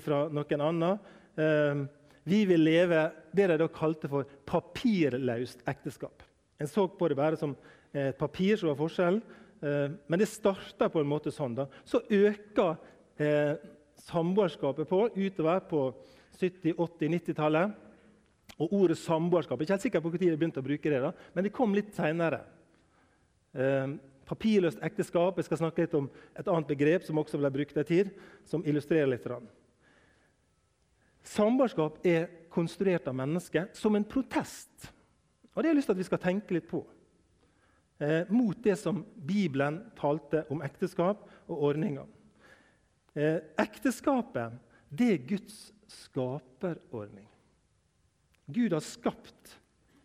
fra 0.04 0.20
noen 0.32 0.64
annen. 0.68 0.98
Eh, 1.36 1.84
vi 2.24 2.44
vil 2.48 2.64
leve 2.64 3.10
det 3.34 3.48
de 3.50 3.58
da 3.60 3.68
kalte 3.68 4.08
for 4.08 4.28
papirløst 4.46 5.64
ekteskap. 5.68 6.22
En 6.60 6.68
så 6.70 6.86
på 6.88 7.08
det 7.08 7.16
bare 7.16 7.36
som 7.36 7.56
et 7.94 8.16
papir 8.18 8.56
som 8.56 8.70
var 8.70 8.78
forskjellen. 8.78 9.22
Ehm, 9.64 9.96
men 10.06 10.20
det 10.20 10.28
starta 10.28 10.90
på 10.92 11.00
en 11.00 11.08
måte 11.08 11.32
sånn. 11.32 11.56
da. 11.56 11.66
Så 11.88 12.02
øker 12.10 12.76
eh, 13.16 13.56
samboerskapet 14.04 14.88
på 14.88 15.06
utover 15.16 15.64
på 15.70 15.84
70-, 16.36 16.74
80-, 16.76 17.14
90-tallet. 17.16 17.80
Og 18.60 18.72
ordet 18.76 18.98
samboerskap 19.00 19.58
Jeg 19.58 19.64
er 19.64 19.66
ikke 19.66 19.74
helt 19.74 19.82
sikker 19.88 20.02
på 20.04 20.10
når 20.12 20.20
de 20.20 20.36
begynte 20.38 20.62
å 20.62 20.66
bruke 20.66 20.90
det, 20.90 21.00
da, 21.02 21.10
men 21.34 21.46
det 21.46 21.50
kom 21.54 21.72
litt 21.74 21.94
seinere. 21.96 22.44
Eh, 23.54 23.96
Papirløst 24.24 24.80
ekteskap. 24.80 25.36
Jeg 25.36 25.44
skal 25.48 25.58
snakke 25.60 25.84
litt 25.84 25.94
om 25.98 26.06
et 26.32 26.46
annet 26.48 26.70
begrep 26.70 27.04
som 27.04 27.18
også 27.20 27.36
ble 27.36 27.50
brukt 27.52 27.76
en 27.76 27.84
tid, 27.84 28.12
som 28.48 28.62
illustrerer 28.64 29.10
litt. 29.10 29.26
Samboerskap 31.28 31.98
er 32.08 32.30
konstruert 32.52 33.08
av 33.10 33.16
mennesket 33.18 33.76
som 33.76 33.96
en 33.96 34.06
protest. 34.08 34.88
Og 35.52 35.60
Det 35.60 35.68
har 35.68 35.74
jeg 35.74 35.76
lyst 35.76 35.90
til 35.90 35.96
at 35.96 36.00
vi 36.00 36.08
skal 36.08 36.22
tenke 36.22 36.56
litt 36.56 36.70
på. 36.70 36.80
Eh, 37.98 38.22
mot 38.28 38.56
det 38.62 38.76
som 38.76 39.04
Bibelen 39.14 39.78
talte 39.98 40.42
om 40.50 40.62
ekteskap 40.66 41.22
og 41.46 41.60
ordninger. 41.70 42.06
Eh, 43.14 43.38
ekteskapet 43.62 44.56
det 44.90 45.10
er 45.12 45.28
Guds 45.28 45.58
skaperordning. 45.90 47.28
Gud 48.50 48.74
har 48.74 48.82
skapt 48.82 49.54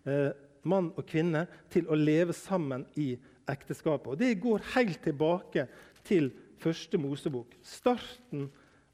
eh, 0.06 0.30
mann 0.64 0.92
og 0.94 1.08
kvinne 1.10 1.48
til 1.74 1.90
å 1.90 1.98
leve 1.98 2.36
sammen 2.38 2.86
i 3.00 3.16
ekteskapet. 3.50 4.14
Og 4.14 4.20
Det 4.22 4.38
går 4.42 4.70
helt 4.76 5.02
tilbake 5.04 5.66
til 6.06 6.30
første 6.62 6.98
Mosebok. 7.02 7.56
Starten 7.66 8.52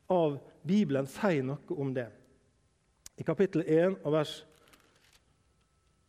av 0.09 0.39
Bibelen 0.65 1.07
sier 1.09 1.43
noe 1.43 1.75
om 1.75 1.91
det. 1.93 2.07
I 3.19 3.23
kapittel 3.27 3.63
1 3.67 3.99
og 4.03 4.15
vers 4.15 4.39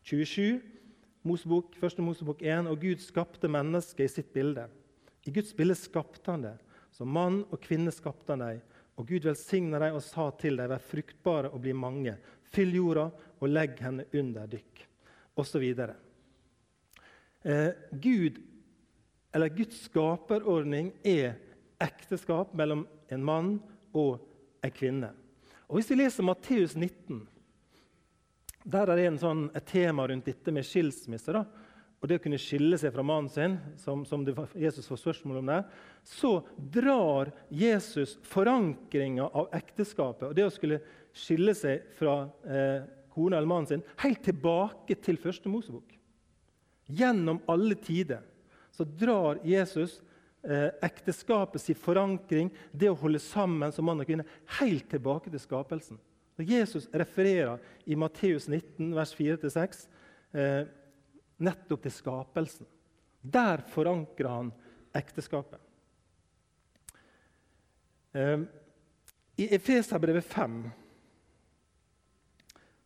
27, 0.07 0.76
Mosebok, 1.27 1.75
1. 1.83 1.99
Mosebok 2.05 2.43
1, 2.43 2.69
og 2.71 2.81
Gud 2.81 3.03
skapte 3.03 3.51
mennesket 3.51 4.07
i 4.07 4.13
sitt 4.13 4.33
bilde. 4.35 4.69
I 5.27 5.33
Guds 5.35 5.51
bilde 5.57 5.75
skapte 5.75 6.31
han 6.31 6.45
det. 6.47 6.57
Som 6.95 7.11
mann 7.13 7.43
og 7.51 7.59
kvinne 7.61 7.93
skapte 7.93 8.33
han 8.33 8.45
dem. 8.45 8.61
Og 8.97 9.09
Gud 9.11 9.27
velsigna 9.27 9.81
dem 9.83 9.99
og 9.99 10.05
sa 10.07 10.31
til 10.39 10.57
dem, 10.57 10.71
vær 10.71 10.83
fruktbare 10.93 11.51
og 11.51 11.61
bli 11.65 11.75
mange. 11.77 12.15
Fyll 12.55 12.77
jorda 12.79 13.09
og 13.41 13.51
legg 13.51 13.81
henne 13.83 14.07
under 14.17 14.47
dykk. 14.49 14.85
Videre. 15.37 15.93
Eh, 17.45 17.75
Gud, 17.93 18.39
eller 19.35 19.53
Guds 19.53 19.83
skaperordning 19.85 20.95
er 21.05 21.35
ekteskap 21.85 22.55
mellom 22.57 22.87
en 23.13 23.25
mann 23.25 23.51
og 23.93 24.23
en 24.65 24.73
kvinne. 24.73 25.11
Og 25.69 25.77
Hvis 25.77 25.91
vi 25.91 25.99
leser 26.01 26.25
Matteus 26.25 26.77
19, 26.77 27.27
der 28.67 28.91
er 28.91 28.99
det 28.99 29.23
sånn, 29.23 29.47
et 29.55 29.67
tema 29.71 30.07
rundt 30.09 30.27
dette 30.27 30.53
med 30.55 30.67
skilsmisse 30.67 31.35
da, 31.35 31.45
og 31.97 32.11
det 32.11 32.19
å 32.19 32.23
kunne 32.23 32.41
skille 32.41 32.77
seg 32.79 32.93
fra 32.93 33.05
mannen 33.07 33.31
sin, 33.33 33.57
som, 33.81 34.03
som 34.07 34.25
Jesus 34.59 34.89
får 34.91 35.01
spørsmål 35.01 35.41
om 35.41 35.51
der, 35.51 35.65
så 36.05 36.33
drar 36.57 37.31
Jesus 37.49 38.17
forankringa 38.27 39.31
av 39.31 39.49
ekteskapet 39.57 40.29
og 40.29 40.37
det 40.37 40.45
å 40.47 40.53
skulle 40.53 40.81
skille 41.17 41.55
seg 41.57 41.87
fra 41.97 42.19
eh, 42.45 42.85
kona 43.15 43.39
eller 43.39 43.49
mannen 43.49 43.71
sin, 43.71 43.85
helt 44.03 44.21
tilbake 44.27 44.99
til 45.01 45.19
første 45.21 45.49
Mosebok. 45.49 45.95
Gjennom 46.87 47.41
alle 47.51 47.79
tider 47.81 48.27
så 48.77 48.85
drar 48.85 49.41
Jesus 49.47 49.97
eh, 50.45 50.69
ekteskapets 50.85 51.71
forankring, 51.81 52.53
det 52.71 52.93
å 52.93 52.99
holde 53.01 53.23
sammen 53.25 53.73
som 53.73 53.89
mann 53.89 54.05
og 54.05 54.11
kvinne, 54.11 54.29
helt 54.61 54.91
tilbake 54.93 55.33
til 55.33 55.43
skapelsen. 55.43 55.99
Når 56.37 56.51
Jesus 56.51 56.89
refererer 56.93 57.59
i 57.89 57.97
Matteus 57.97 58.49
19, 58.49 58.91
vers 58.95 59.15
4-6, 59.17 59.87
eh, 60.37 60.67
nettopp 61.41 61.83
til 61.83 61.95
skapelsen. 61.95 62.69
Der 63.21 63.65
forankrer 63.73 64.29
han 64.29 64.53
ekteskapet. 64.97 65.61
Eh, 68.13 68.45
I 69.37 69.49
Efeserbrevet 69.57 70.25
5 70.25 70.61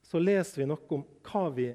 så 0.03 0.19
leser 0.19 0.63
vi 0.63 0.67
noe 0.67 0.97
om 0.97 1.05
hva 1.27 1.45
vi 1.55 1.69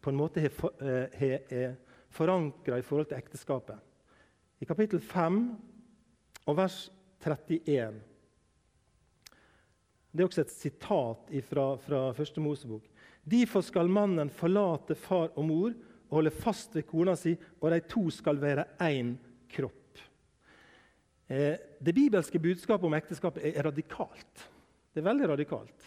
på 0.00 0.12
en 0.12 0.18
måte 0.18 0.40
har 0.40 0.52
for, 0.52 0.72
eh, 0.80 1.74
forankra 2.10 2.78
i 2.78 2.82
forhold 2.82 3.08
til 3.08 3.18
ekteskapet. 3.18 3.78
I 4.60 4.64
kapittel 4.64 5.00
5 5.00 5.56
og 6.46 6.56
vers 6.56 6.90
31 7.20 8.00
Det 10.10 10.22
er 10.22 10.26
også 10.26 10.42
et 10.42 10.52
sitat 10.54 11.30
fra, 11.46 11.66
fra 11.78 12.00
første 12.16 12.42
Mosebok. 12.42 12.86
Derfor 13.22 13.62
skal 13.62 13.90
mannen 13.92 14.30
forlate 14.34 14.96
far 14.98 15.30
og 15.38 15.46
mor 15.46 15.74
og 16.10 16.16
holde 16.18 16.32
fast 16.34 16.74
ved 16.74 16.88
kona 16.88 17.14
si, 17.18 17.36
og 17.60 17.70
de 17.70 17.78
to 17.86 18.08
skal 18.10 18.40
være 18.42 18.66
én 18.82 19.14
kropp. 19.52 20.00
Eh, 21.30 21.54
det 21.78 21.94
bibelske 21.94 22.40
budskapet 22.42 22.88
om 22.88 22.96
ekteskapet 22.98 23.44
er 23.52 23.62
radikalt. 23.62 24.46
Det 24.90 24.98
er 24.98 25.06
veldig 25.06 25.28
radikalt. 25.30 25.86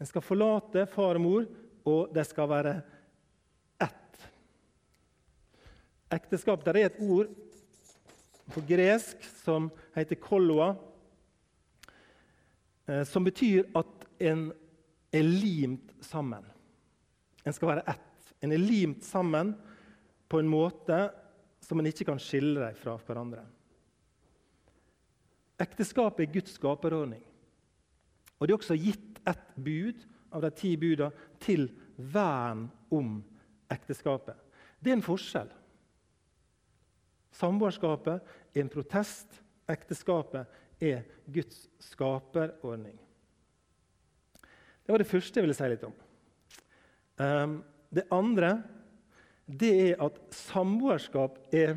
En 0.00 0.08
skal 0.08 0.24
forlate 0.24 0.86
far 0.88 1.20
og 1.20 1.24
mor, 1.26 1.44
og 1.84 2.14
det 2.14 2.24
skal 2.30 2.48
være 2.48 2.72
ett. 3.84 4.24
Ekteskap 6.16 6.64
Der 6.64 6.78
er 6.78 6.88
et 6.88 7.00
ord 7.04 7.28
på 8.52 8.64
gresk 8.68 9.20
som 9.44 9.68
heter 9.94 10.16
kolloa, 10.16 10.72
som 13.06 13.24
betyr 13.24 13.68
at 13.78 14.06
en 14.22 14.48
er 15.12 15.26
limt 15.26 15.92
sammen. 16.04 16.44
En 17.44 17.54
skal 17.54 17.74
være 17.74 17.84
ett. 17.94 18.32
En 18.42 18.52
er 18.52 18.62
limt 18.62 19.04
sammen 19.06 19.54
på 20.28 20.40
en 20.40 20.50
måte 20.50 20.98
som 21.62 21.78
en 21.78 21.88
ikke 21.90 22.08
kan 22.08 22.20
skille 22.22 22.58
dem 22.58 22.78
fra 22.78 22.96
hverandre. 23.06 23.44
Ekteskapet 25.62 26.26
er 26.26 26.32
Guds 26.34 26.56
skaperordning. 26.56 27.22
Og 28.38 28.48
Det 28.48 28.52
er 28.52 28.58
også 28.58 28.78
gitt 28.78 29.20
ett 29.28 29.50
bud 29.54 30.00
av 30.34 30.42
de 30.42 30.50
ti 30.56 30.72
budene 30.76 31.12
til 31.42 31.68
vern 31.96 32.64
om 32.90 33.20
ekteskapet. 33.70 34.34
Det 34.80 34.90
er 34.90 34.98
en 34.98 35.04
forskjell. 35.06 35.52
Samboerskapet 37.32 38.34
er 38.54 38.64
en 38.64 38.72
protest. 38.72 39.38
Ekteskapet 39.70 40.50
er 40.82 41.02
Guds 41.30 41.66
skaperordning. 41.82 42.98
Det 44.82 44.90
var 44.90 44.98
det 44.98 45.08
første 45.08 45.38
jeg 45.38 45.46
ville 45.46 45.56
si 45.56 45.68
litt 45.70 45.84
om. 45.86 45.94
Um, 47.22 47.58
det 47.94 48.08
andre 48.10 48.56
det 49.46 49.72
er 49.90 50.02
at 50.02 50.18
samboerskap 50.34 51.38
er 51.54 51.76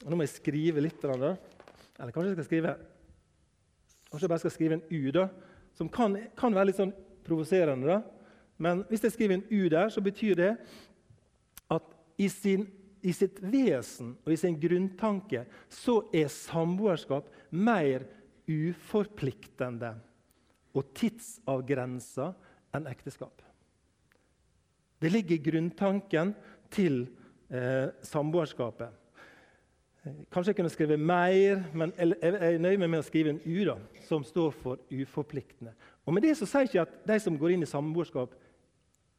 Nå 0.00 0.16
må 0.16 0.24
jeg 0.24 0.32
skrive 0.32 0.80
litt. 0.80 1.02
Eller 1.04 1.36
kanskje 2.14 2.30
jeg 2.30 2.38
skal 2.38 2.46
skrive 2.48 2.70
Kanskje 4.10 4.24
jeg 4.24 4.32
bare 4.32 4.42
skal 4.42 4.52
skrive 4.54 4.76
en 4.78 4.86
U, 4.90 5.10
da, 5.14 5.26
som 5.76 5.90
kan, 5.92 6.16
kan 6.34 6.54
være 6.56 6.70
litt 6.70 6.78
sånn 6.80 6.94
provoserende. 7.22 8.00
Men 8.58 8.80
hvis 8.88 9.04
jeg 9.06 9.14
skriver 9.14 9.36
en 9.36 9.44
U 9.46 9.68
der, 9.70 9.92
så 9.92 10.02
betyr 10.02 10.34
det 10.40 10.48
at 11.70 11.92
i, 12.18 12.26
sin, 12.26 12.64
i 13.02 13.12
sitt 13.16 13.40
vesen 13.42 14.14
og 14.24 14.32
i 14.32 14.38
sin 14.40 14.58
grunntanke 14.60 15.44
så 15.72 16.00
er 16.14 16.30
samboerskap 16.32 17.30
mer 17.50 18.04
uforpliktende 18.50 19.94
og 20.76 20.92
tidsavgrensa 20.96 22.30
enn 22.76 22.88
ekteskap. 22.90 23.42
Det 25.00 25.10
ligger 25.10 25.36
i 25.36 25.44
grunntanken 25.44 26.34
til 26.70 27.02
eh, 27.48 27.88
samboerskapet. 28.04 29.00
Kanskje 30.32 30.52
jeg 30.52 30.56
kunne 30.56 30.72
skrevet 30.72 31.00
mer, 31.00 31.58
men 31.76 31.92
jeg 31.98 32.16
er 32.22 32.60
nøye 32.62 32.78
med 32.80 33.02
å 33.02 33.04
skrive 33.04 33.34
en 33.34 33.40
U, 33.44 33.58
da, 33.68 33.74
som 34.06 34.24
står 34.24 34.54
for 34.56 34.80
uforpliktende. 34.88 35.74
Og 36.08 36.14
Med 36.16 36.24
det 36.24 36.38
så 36.38 36.48
sier 36.48 36.64
jeg 36.64 36.70
ikke 36.70 36.86
at 36.86 36.94
de 37.10 37.18
som 37.20 37.36
går 37.36 37.56
inn 37.56 37.66
i 37.66 37.68
samboerskap, 37.68 38.32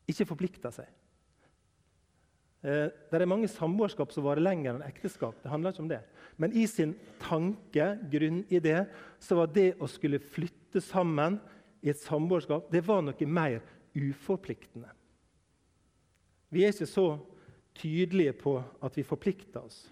ikke 0.09 0.25
forplikter 0.31 0.73
seg. 0.73 0.89
Eh, 2.61 2.87
det 2.93 3.17
er 3.17 3.29
mange 3.29 3.49
samboerskap 3.49 4.13
som 4.13 4.25
varer 4.27 4.43
lenger 4.43 4.75
enn 4.75 4.85
ekteskap. 4.85 5.37
Det 5.41 5.49
handler 5.49 5.73
ikke 5.73 5.85
om 5.85 5.91
det. 5.91 6.01
Men 6.37 6.53
i 6.53 6.67
sin 6.69 6.93
tanke, 7.21 7.95
grunnidé, 8.11 8.85
så 9.19 9.39
var 9.39 9.49
det 9.53 9.73
å 9.81 9.89
skulle 9.89 10.21
flytte 10.21 10.81
sammen 10.83 11.39
i 11.81 11.89
et 11.89 12.01
samboerskap 12.01 12.69
det 12.71 12.83
var 12.85 13.01
noe 13.01 13.27
mer 13.27 13.61
uforpliktende. 13.97 14.91
Vi 16.51 16.65
er 16.65 16.73
ikke 16.73 16.89
så 16.89 17.07
tydelige 17.77 18.35
på 18.37 18.57
at 18.59 18.97
vi 18.97 19.07
forplikter 19.07 19.63
oss. 19.63 19.85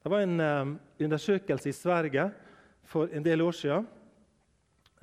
Det 0.00 0.10
var 0.10 0.24
en 0.24 0.40
eh, 0.40 0.74
undersøkelse 1.04 1.68
i 1.68 1.76
Sverige 1.76 2.30
for 2.88 3.12
en 3.12 3.24
del 3.24 3.44
år 3.44 3.54
siden 3.54 3.86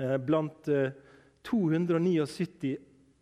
eh, 0.02 0.18
blant 0.18 0.68
uh, 0.68 0.90
279 1.48 2.74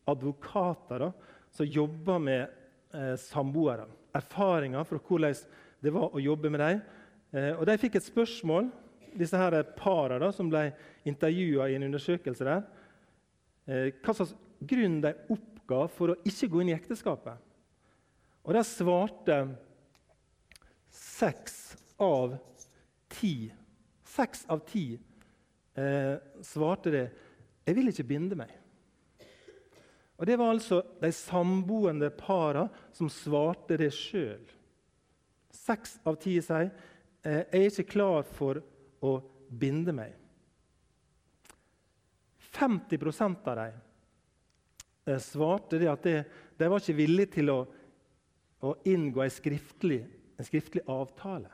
advokater 0.09 1.03
da, 1.03 1.11
som 1.55 1.67
jobba 1.67 2.19
med 2.19 2.43
eh, 2.93 3.15
samboere. 3.19 3.87
Erfaringer 4.15 4.85
fra 4.87 4.99
hvordan 4.99 5.35
det 5.83 5.93
var 5.93 6.15
å 6.15 6.23
jobbe 6.23 6.49
med 6.49 6.61
dem. 6.63 6.79
og 7.59 7.65
De 7.67 7.73
fikk 7.77 7.97
et 7.99 8.05
spørsmål, 8.05 8.69
disse 9.19 9.37
her 9.37 9.57
parene 9.75 10.31
som 10.33 10.47
ble 10.49 10.69
intervjua 11.05 11.67
i 11.69 11.75
en 11.75 11.83
undersøkelse 11.89 12.47
der. 12.47 12.63
hva 13.65 14.15
slags 14.15 14.33
grunn 14.65 15.01
de 15.03 15.11
oppga 15.35 15.81
for 15.91 16.13
å 16.13 16.17
ikke 16.25 16.49
gå 16.49 16.63
inn 16.63 16.71
i 16.71 16.77
ekteskapet. 16.77 17.37
Og 18.45 18.55
der 18.55 18.65
svarte 18.65 19.37
seks 20.95 21.75
av 22.01 22.37
ti 23.11 23.51
Seks 24.15 24.45
av 24.47 24.61
ti 24.63 24.93
eh, 25.75 26.15
svarte 26.39 26.91
det 26.91 27.11
'Jeg 27.65 27.75
vil 27.75 27.87
ikke 27.87 28.07
binde 28.07 28.35
meg'. 28.35 28.53
Og 30.15 30.25
Det 30.25 30.37
var 30.39 30.53
altså 30.53 30.81
de 31.01 31.11
samboende 31.11 32.09
para 32.09 32.69
som 32.95 33.09
svarte 33.11 33.77
det 33.77 33.91
sjøl. 33.93 34.43
Seks 35.51 35.99
av 36.05 36.15
ti 36.15 36.37
sier 36.41 36.71
eh, 37.23 37.43
'Jeg 37.51 37.65
er 37.65 37.71
ikke 37.71 37.91
klar 37.91 38.23
for 38.23 38.61
å 39.01 39.21
binde 39.49 39.91
meg'. 39.91 40.15
50 42.55 43.21
av 43.45 43.55
dem 43.55 43.81
Eh, 45.05 45.19
svarte 45.21 45.77
det 45.77 45.89
at 45.89 46.05
de, 46.05 46.15
de 46.57 46.67
var 46.69 46.81
ikke 46.81 46.97
villige 46.97 47.35
til 47.37 47.51
å, 47.53 47.59
å 48.65 48.71
inngå 48.89 49.21
en 49.21 49.33
skriftlig, 49.33 49.99
en 50.35 50.47
skriftlig, 50.47 50.81
avtale, 50.89 51.51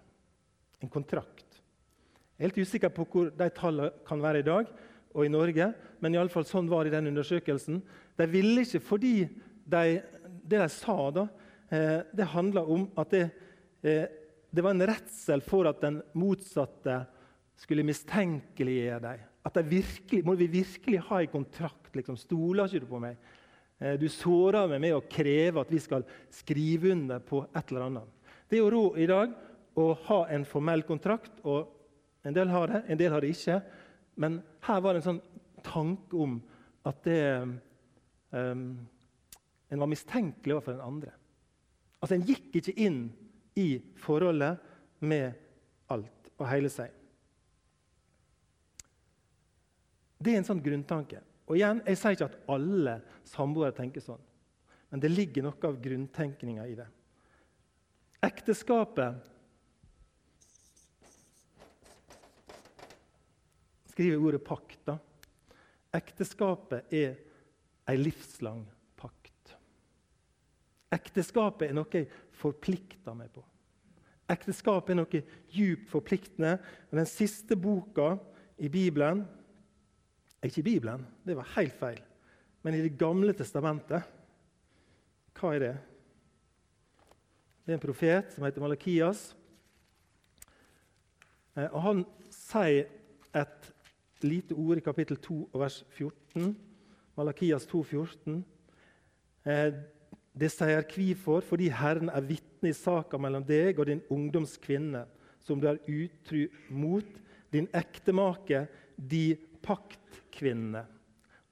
en 0.80 0.91
kontrakt. 0.91 1.60
Jeg 2.38 2.39
er 2.39 2.48
helt 2.48 2.62
usikker 2.63 2.94
på 2.96 3.06
hvor 3.12 3.34
de 3.36 3.50
tallene 3.53 4.06
kan 4.08 4.24
være 4.24 4.41
i 4.41 4.48
dag 4.48 4.72
og 5.13 5.25
i 5.25 5.32
Norge, 5.32 5.72
men 6.00 6.13
i 6.13 6.20
alle 6.20 6.34
fall 6.34 6.48
sånn 6.48 6.70
var 6.72 6.86
det 6.86 6.94
i 6.94 6.98
den 6.98 7.12
undersøkelsen. 7.12 7.82
De 8.18 8.27
ville 8.32 8.65
ikke 8.65 8.84
fordi 8.84 9.15
de, 9.27 10.01
det 10.44 10.62
de 10.62 10.70
sa, 10.74 10.98
da, 11.15 11.27
eh, 11.72 12.00
det 12.15 12.30
handla 12.34 12.63
om 12.63 12.88
at 13.01 13.13
det, 13.13 13.25
eh, 13.84 14.06
det 14.51 14.63
var 14.63 14.75
en 14.75 14.88
redsel 14.88 15.44
for 15.46 15.70
at 15.70 15.82
den 15.84 16.01
motsatte 16.20 17.03
skulle 17.62 17.86
mistenkeliggjøre 17.88 19.03
dem. 19.03 19.27
At 19.46 19.58
de 19.58 19.63
virkelig, 19.65 20.25
Må 20.25 20.36
vi 20.36 20.48
virkelig 20.48 21.00
ha 21.00 21.22
en 21.22 21.27
kontrakt? 21.27 21.96
Liksom. 21.96 22.18
Stoler 22.18 22.65
ikke 22.65 22.80
du 22.80 22.89
på 22.89 23.00
meg? 23.01 23.18
Eh, 23.80 23.98
du 23.98 24.08
sårer 24.10 24.68
meg 24.70 24.82
med 24.82 24.96
å 24.96 25.06
kreve 25.10 25.62
at 25.62 25.72
vi 25.72 25.80
skal 25.80 26.06
skrive 26.30 26.91
under 26.91 27.20
på 27.20 27.41
et 27.50 27.72
eller 27.72 27.88
annet. 27.88 28.10
Det 28.50 28.58
er 28.58 28.62
jo 28.62 28.74
råd 28.74 29.00
i 29.00 29.08
dag 29.10 29.34
å 29.80 29.94
ha 30.10 30.20
en 30.30 30.46
formell 30.46 30.84
kontrakt, 30.84 31.32
og 31.44 31.72
en 32.27 32.36
del 32.36 32.51
har 32.51 32.68
det, 32.68 32.84
en 32.88 33.00
del 33.00 33.13
har 33.13 33.24
det 33.24 33.32
ikke. 33.34 33.62
Men 34.20 34.41
her 34.68 34.82
var 34.82 34.94
det 34.94 35.01
en 35.01 35.08
sånn 35.10 35.22
tanke 35.65 36.18
om 36.18 36.38
at 36.88 37.03
det, 37.06 37.22
um, 38.34 38.65
en 39.70 39.84
var 39.84 39.89
mistenkelig 39.89 40.56
overfor 40.58 40.77
den 40.77 40.86
andre. 40.86 41.13
Altså, 42.01 42.18
En 42.18 42.25
gikk 42.25 42.58
ikke 42.58 42.77
inn 42.82 43.03
i 43.58 43.82
forholdet 44.01 44.62
med 45.06 45.38
alt 45.91 46.32
og 46.38 46.48
hele 46.50 46.72
seg. 46.74 46.94
Det 50.22 50.34
er 50.34 50.41
en 50.41 50.48
sånn 50.48 50.63
grunntanke. 50.63 51.22
Og 51.50 51.58
igjen, 51.58 51.82
Jeg 51.86 51.98
sier 51.98 52.15
ikke 52.15 52.30
at 52.30 52.39
alle 52.53 53.00
samboere 53.27 53.74
tenker 53.75 54.01
sånn, 54.01 54.22
men 54.91 55.00
det 55.00 55.12
ligger 55.12 55.44
noe 55.44 55.68
av 55.68 55.82
grunntenkninga 55.82 56.68
i 56.68 56.75
det. 56.77 56.88
Ekteskapet 58.22 59.30
skriver 64.01 64.25
ordet 64.25 64.43
pakt. 64.43 64.79
da. 64.86 64.98
Ekteskapet 65.93 66.93
er 66.93 67.17
ei 67.89 67.98
livslang 68.00 68.63
pakt. 68.98 69.53
Ekteskapet 70.91 71.70
er 71.70 71.75
noe 71.77 71.91
jeg 71.93 72.08
forplikter 72.41 73.13
meg 73.13 73.29
på. 73.36 73.43
Ekteskapet 74.31 74.93
er 74.93 74.98
noe 74.98 75.22
djupt 75.51 75.91
forpliktende. 75.91 76.55
Den 76.89 77.05
siste 77.05 77.58
boka 77.60 78.15
i 78.58 78.72
Bibelen 78.72 79.22
ikke 80.41 80.63
i 80.63 80.65
Bibelen, 80.65 81.03
det 81.22 81.36
var 81.38 81.51
helt 81.53 81.75
feil. 81.77 82.00
Men 82.63 82.74
i 82.74 82.81
Det 82.81 82.98
gamle 82.98 83.34
testamentet 83.34 84.01
Hva 85.38 85.51
er 85.53 85.60
det? 85.60 85.75
Det 87.65 87.74
er 87.74 87.77
en 87.77 87.84
profet 87.84 88.34
som 88.34 88.43
heter 88.43 88.62
Malakias. 88.62 89.36
Eh, 91.55 91.70
og 91.70 91.81
Han 91.81 92.03
sier 92.34 92.89
et 93.36 93.71
lite 94.24 94.56
ord 94.58 94.78
i 94.78 94.86
kapittel 94.86 95.18
2 95.18 95.40
vers 95.54 95.84
14 95.98 96.56
Malakias 97.18 97.66
2, 97.68 97.84
14. 97.84 98.44
Eh, 99.44 99.74
det 100.32 100.50
sier 100.54 100.86
hvorfor, 100.88 101.44
fordi 101.44 101.68
Herren 101.75 102.10
er 102.10 102.24
vitne 102.24 102.72
i 102.72 102.78
saka 102.78 103.20
mellom 103.20 103.44
deg 103.48 103.80
og 103.80 103.90
din 103.90 104.04
ungdomskvinne, 104.12 105.04
som 105.44 105.60
du 105.60 105.68
er 105.68 105.82
utru 105.90 106.46
mot, 106.70 107.08
din 107.51 107.68
ektemake, 107.75 108.63
de 108.96 109.36
paktkvinne. 109.66 110.86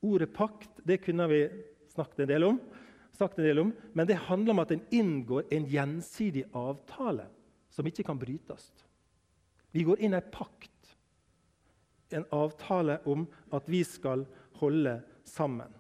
Ordet 0.06 0.30
pakt 0.32 0.80
det 0.88 1.02
kunne 1.04 1.28
vi 1.28 1.42
snakket 1.92 2.24
en 2.24 2.32
del 2.32 2.48
om, 2.48 2.60
en 3.20 3.44
del 3.44 3.60
om 3.60 3.74
men 3.92 4.08
det 4.08 4.16
handler 4.30 4.54
om 4.54 4.62
at 4.64 4.70
en 4.72 4.84
inngår 4.96 5.50
en 5.52 5.66
gjensidig 5.68 6.46
avtale 6.56 7.26
som 7.68 7.88
ikke 7.90 8.06
kan 8.08 8.20
brytes. 8.20 8.70
Vi 9.76 9.84
går 9.84 10.00
inn 10.00 10.16
i 10.16 10.22
en 10.22 10.32
pakt, 10.32 10.72
en 12.16 12.26
avtale 12.36 13.00
om 13.10 13.26
at 13.56 13.68
vi 13.70 13.84
skal 13.88 14.26
holde 14.60 15.00
sammen. 15.28 15.74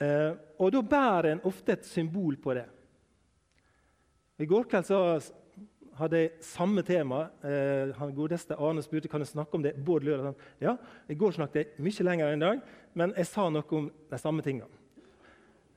Eh, 0.00 0.32
og 0.58 0.72
Da 0.72 0.82
bærer 0.82 1.32
en 1.32 1.44
ofte 1.44 1.72
et 1.72 1.86
symbol 1.86 2.36
på 2.36 2.54
det. 2.54 2.66
I 4.38 4.46
går 4.46 4.64
kveld 4.70 4.88
så 4.88 4.98
hadde 5.98 6.18
jeg 6.18 6.32
samme 6.40 6.82
tema. 6.82 7.26
Eh, 7.44 7.92
han 7.98 8.14
godeste 8.16 8.56
Arne 8.56 8.82
spurte 8.82 9.10
kan 9.10 9.22
jeg 9.22 9.32
snakke 9.34 9.58
om 9.58 9.62
det 9.62 9.76
Bård 9.84 10.06
Løren. 10.06 10.34
Ja, 10.60 10.76
I 11.08 11.14
går 11.14 11.36
snakket 11.36 11.60
jeg 11.60 11.84
mye 11.84 12.06
lenger 12.08 12.32
enn 12.32 12.42
i 12.42 12.46
dag, 12.46 12.62
men 12.94 13.14
jeg 13.16 13.28
sa 13.28 13.48
noe 13.50 13.78
om 13.78 13.90
de 14.10 14.20
samme 14.20 14.42
tingene. 14.42 14.80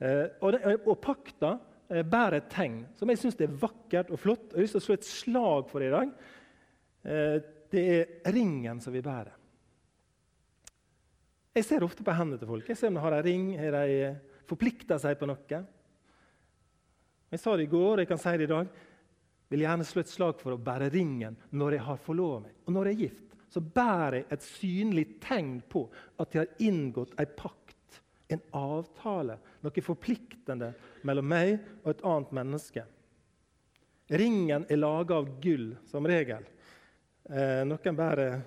Eh, 0.00 0.26
og, 0.40 0.52
det, 0.52 0.76
og 0.84 0.98
pakta 1.00 1.56
eh, 1.88 2.04
bærer 2.04 2.40
et 2.40 2.50
tegn 2.52 2.82
som 2.98 3.08
jeg 3.12 3.20
syns 3.20 3.38
er 3.40 3.60
vakkert 3.60 4.10
og 4.12 4.20
flott. 4.20 4.50
Jeg 4.50 4.58
har 4.58 4.66
lyst 4.66 4.76
til 4.76 4.82
å 4.82 4.86
slå 4.86 4.98
et 4.98 5.10
slag 5.10 5.70
for 5.70 5.82
det 5.82 5.90
i 5.90 5.96
dag. 5.96 6.14
Eh, 7.06 7.36
det 7.72 7.84
er 7.92 8.32
ringen 8.34 8.80
som 8.82 8.94
vi 8.94 9.04
bærer. 9.04 9.34
Jeg 11.56 11.64
ser 11.64 11.84
ofte 11.86 12.04
på 12.04 12.12
hendene 12.12 12.36
til 12.40 12.50
folk. 12.50 12.66
Jeg 12.68 12.76
ser 12.76 12.92
om 12.92 12.98
de 12.98 13.04
har 13.06 13.16
en 13.16 13.24
ring, 13.24 13.44
har 13.56 13.76
de 13.88 14.10
forplikta 14.48 14.98
seg 15.00 15.16
på 15.16 15.28
noe. 15.28 15.60
Jeg 17.32 17.42
sa 17.42 17.54
det 17.56 17.64
i 17.64 17.70
går, 17.72 17.94
og 17.94 18.02
jeg 18.02 18.10
kan 18.10 18.20
si 18.20 18.34
det 18.36 18.44
i 18.44 18.50
dag. 18.50 18.68
Jeg 19.46 19.54
vil 19.54 19.64
gjerne 19.64 19.86
slå 19.88 20.02
et 20.02 20.10
slag 20.12 20.42
for 20.42 20.52
å 20.52 20.60
bære 20.60 20.90
ringen 20.92 21.38
når 21.56 21.78
jeg 21.78 21.86
har 21.86 22.02
forlova 22.02 22.42
meg. 22.44 22.58
Og 22.66 22.76
når 22.76 22.90
jeg 22.90 22.96
er 22.96 23.04
gift, 23.06 23.38
så 23.48 23.62
bærer 23.62 24.18
jeg 24.18 24.28
et 24.36 24.44
synlig 24.44 25.06
tegn 25.22 25.54
på 25.70 25.86
at 26.20 26.34
jeg 26.34 26.44
har 26.44 26.66
inngått 26.66 27.14
en 27.16 27.32
pakt 27.38 27.64
en 28.28 28.42
avtale, 28.58 29.38
noe 29.62 29.84
forpliktende 29.84 30.72
mellom 31.06 31.28
meg 31.30 31.56
og 31.84 31.92
et 31.92 32.04
annet 32.06 32.32
menneske. 32.34 32.84
Ringen 34.18 34.66
er 34.70 34.80
laga 34.80 35.20
av 35.20 35.30
gull, 35.42 35.72
som 35.86 36.06
regel. 36.06 36.44
Eh, 37.30 37.62
noen 37.66 37.98
bærer 37.98 38.40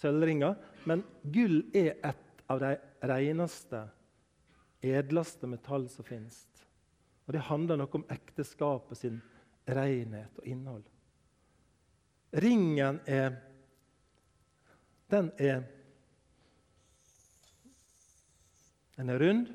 sølvringer. 0.00 0.56
Men 0.88 1.02
gull 1.22 1.62
er 1.76 1.96
et 2.06 2.44
av 2.50 2.60
de 2.62 2.74
reneste, 3.06 3.82
edleste 4.82 5.48
metall 5.50 5.88
som 5.92 6.06
finnes. 6.06 6.38
Og 7.26 7.34
Det 7.36 7.46
handler 7.46 7.78
noe 7.78 7.98
om 8.00 8.06
ekteskapet 8.10 8.98
sin 8.98 9.20
renhet 9.68 10.40
og 10.40 10.46
innhold. 10.48 10.86
Ringen 12.32 13.00
er 13.06 13.36
Den 15.10 15.32
er 15.38 15.64
Den 18.96 19.08
er 19.10 19.18
rund. 19.18 19.46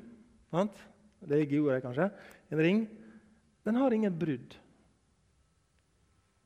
Sant? 0.50 0.78
Det 1.20 1.36
er 1.36 1.52
i 1.52 1.58
ordet, 1.60 1.82
kanskje. 1.84 2.08
En 2.50 2.58
ring. 2.58 2.80
Den 3.64 3.76
har 3.76 3.94
ingen 3.94 4.18
brudd. 4.18 4.56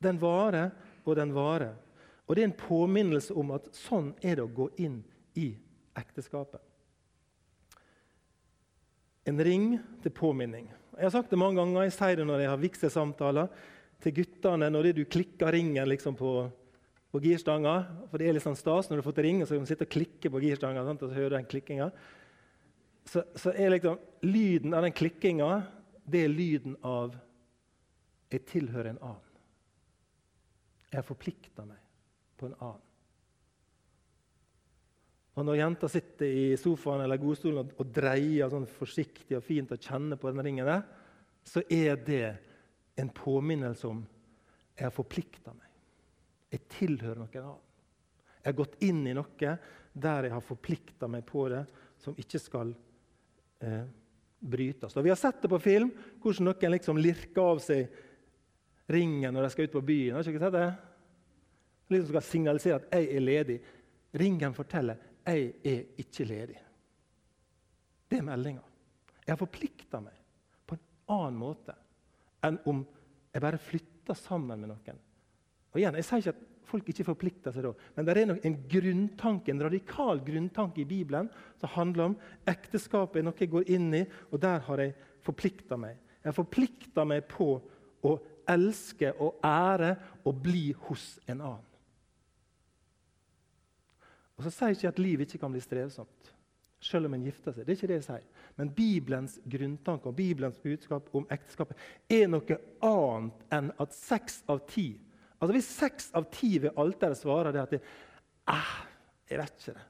Den 0.01 0.19
varer, 0.21 0.69
og 1.05 1.15
den 1.17 1.33
varer. 1.33 1.75
Og 2.31 2.35
Det 2.35 2.45
er 2.45 2.47
en 2.47 2.55
påminnelse 2.55 3.35
om 3.35 3.49
at 3.51 3.65
sånn 3.75 4.13
er 4.23 4.37
det 4.39 4.43
å 4.45 4.53
gå 4.55 4.69
inn 4.79 5.01
i 5.35 5.49
ekteskapet. 5.99 6.61
En 9.27 9.41
ring 9.43 9.73
til 9.99 10.13
påminning. 10.15 10.69
Jeg 10.95 11.09
har 11.09 11.11
sagt 11.11 11.33
det 11.33 11.39
mange 11.41 11.59
ganger. 11.59 11.89
Jeg 11.89 11.97
sier 11.97 12.21
det 12.21 12.27
når 12.29 12.45
jeg 12.45 12.51
har 12.53 12.61
vigselsamtaler 12.61 13.51
til 13.99 14.15
guttene. 14.21 14.71
Når 14.71 14.93
du 14.95 15.03
klikker 15.11 15.51
ringen 15.51 15.91
liksom 15.91 16.15
på, 16.15 16.31
på 17.11 17.21
girstanga. 17.27 17.75
For 18.07 18.23
det 18.23 18.31
er 18.31 18.39
litt 18.39 18.47
sånn 18.47 18.55
stas 18.55 18.87
når 18.87 19.01
du 19.01 19.03
har 19.03 19.09
fått 19.09 19.21
ring, 19.27 19.43
og 19.43 19.51
så 19.51 19.59
kan 19.59 19.67
du 19.67 19.73
sitte 19.73 19.89
og 19.89 19.93
klikke 19.97 20.31
på 20.31 20.43
girstanga. 20.47 20.87
og 20.87 21.03
så 21.03 21.11
hører 21.11 21.35
du 21.35 21.39
den 21.41 21.51
klikkinga 21.51 21.91
så, 23.11 23.25
så 23.35 23.51
er 23.51 23.73
liksom 23.73 23.99
lyden 24.23 24.75
av 24.77 24.85
den 24.85 24.95
klikkinga 24.95 25.51
det 26.07 26.25
er 26.25 26.31
lyden 26.31 26.79
av 26.85 27.15
jeg 28.31 28.45
tilhører 28.47 28.93
en 28.93 29.03
annen. 29.03 29.29
Jeg 30.91 31.01
har 31.01 31.07
forplikta 31.07 31.65
meg 31.67 31.80
på 32.41 32.49
en 32.49 32.57
annen. 32.59 32.87
Og 35.39 35.45
Når 35.47 35.57
jenta 35.61 35.87
sitter 35.89 36.27
i 36.27 36.47
sofaen 36.59 37.05
eller 37.05 37.19
godstolen 37.21 37.63
og, 37.63 37.85
dreier 37.87 38.51
sånn 38.51 38.67
forsiktig 38.67 39.37
og 39.37 39.45
fint 39.45 39.71
og 39.71 39.79
kjenner 39.79 40.19
på 40.19 40.31
den 40.31 40.43
ringen, 40.43 40.67
der, 40.67 40.83
så 41.47 41.63
er 41.71 41.95
det 42.03 42.25
en 42.99 43.09
påminnelse 43.15 43.87
om 43.87 44.01
jeg 44.75 44.83
har 44.83 44.93
forplikta 44.93 45.53
meg. 45.55 45.69
Jeg 46.51 46.67
tilhører 46.75 47.21
noen 47.21 47.45
annen. 47.45 47.63
Jeg 48.41 48.49
har 48.49 48.57
gått 48.57 48.77
inn 48.83 49.05
i 49.07 49.15
noe 49.15 49.55
der 49.93 50.27
jeg 50.27 50.33
har 50.33 50.43
forplikta 50.43 51.07
meg 51.11 51.23
på 51.29 51.45
det, 51.51 51.63
som 52.01 52.17
ikke 52.19 52.39
skal 52.41 52.75
eh, 53.61 53.87
brytes. 54.41 54.95
Og 54.97 55.05
vi 55.05 55.13
har 55.13 55.19
sett 55.19 55.43
det 55.43 55.51
på 55.51 55.61
film, 55.63 55.91
hvordan 56.23 56.49
noen 56.49 56.75
liksom 56.75 56.99
lirker 56.99 57.53
av 57.53 57.61
seg 57.63 57.91
ringen 58.91 59.31
når 59.31 59.47
de 59.47 59.51
skal 59.53 59.69
ut 59.69 59.75
på 59.77 59.85
byen. 59.93 60.17
Har 60.17 60.27
ikke 60.27 60.43
sett 60.43 60.57
det? 60.57 60.69
Liksom 61.91 62.07
skal 62.07 62.21
signalisere 62.21 62.75
at 62.75 62.91
'jeg 62.91 63.15
er 63.15 63.19
ledig'. 63.19 63.61
Ringen 64.19 64.53
forteller 64.53 64.95
'jeg 65.25 65.53
er 65.63 65.83
ikke 65.97 66.25
ledig'. 66.25 66.63
Det 68.09 68.17
er 68.17 68.23
meldinga. 68.23 68.61
Jeg 69.27 69.31
har 69.31 69.37
forplikta 69.37 69.99
meg 69.99 70.13
på 70.67 70.75
en 70.75 70.81
annen 71.07 71.39
måte 71.39 71.75
enn 72.43 72.57
om 72.65 72.87
jeg 73.33 73.41
bare 73.41 73.57
flytter 73.57 74.13
sammen 74.13 74.59
med 74.59 74.69
noen. 74.69 74.99
Og 75.73 75.79
igjen, 75.79 75.95
Jeg 75.95 76.05
sier 76.05 76.17
ikke 76.17 76.29
at 76.29 76.47
folk 76.71 76.89
ikke 76.89 77.03
forplikter 77.03 77.51
seg 77.51 77.63
da. 77.63 77.73
Men 77.95 78.05
det 78.05 78.17
er 78.17 78.25
nok 78.25 78.45
en 78.45 78.57
grunntanke, 78.67 79.51
en 79.51 79.63
radikal 79.63 80.19
grunntanke 80.19 80.81
i 80.81 80.85
Bibelen 80.85 81.29
som 81.59 81.69
handler 81.69 82.03
om 82.03 82.17
ekteskapet 82.47 83.21
er 83.21 83.23
noe 83.23 83.39
jeg 83.39 83.51
går 83.51 83.69
inn 83.69 83.93
i, 83.93 84.05
og 84.31 84.41
der 84.41 84.59
har 84.59 84.83
jeg 84.83 84.95
forplikta 85.21 85.77
meg. 85.77 85.97
Jeg 86.23 86.29
har 86.29 86.37
forplikta 86.37 87.05
meg 87.05 87.27
på 87.31 87.61
å 88.03 88.19
elske 88.51 89.13
og 89.19 89.39
ære 89.45 89.95
og 90.25 90.41
bli 90.43 90.71
hos 90.87 91.19
en 91.27 91.41
annen. 91.41 91.70
Og 94.41 94.47
Så 94.47 94.53
sier 94.55 94.71
jeg 94.71 94.79
ikke 94.79 94.89
at 94.95 94.99
livet 94.99 95.27
ikke 95.27 95.43
kan 95.43 95.53
bli 95.53 95.61
strevsomt, 95.61 96.31
selv 96.81 97.05
om 97.05 97.13
en 97.13 97.25
gifter 97.27 97.53
seg. 97.53 97.67
Det 97.67 97.75
er 97.75 97.77
ikke 97.77 97.89
det 97.91 97.97
jeg 97.99 98.07
sier. 98.07 98.47
Men 98.57 98.71
Bibelens 98.73 99.35
grunntanke 99.45 100.09
og 100.09 100.17
Bibelens 100.17 100.57
budskap 100.63 101.11
om 101.13 101.27
ekteskapet 101.29 101.77
er 102.09 102.25
noe 102.31 102.57
annet 102.81 103.53
enn 103.53 103.69
at 103.77 103.93
seks 103.93 104.41
av 104.49 104.65
ti 104.69 104.89
Altså 105.41 105.55
Hvis 105.55 105.69
seks 105.73 106.11
av 106.13 106.27
ti 106.29 106.51
ved 106.61 106.77
alteret 106.77 107.17
svarer 107.17 107.55
det 107.55 107.61
at 107.63 107.71
det, 107.73 107.79
ah, 108.53 108.75
jeg 109.25 109.39
vet 109.39 109.55
ikke 109.57 109.73
det. 109.73 109.85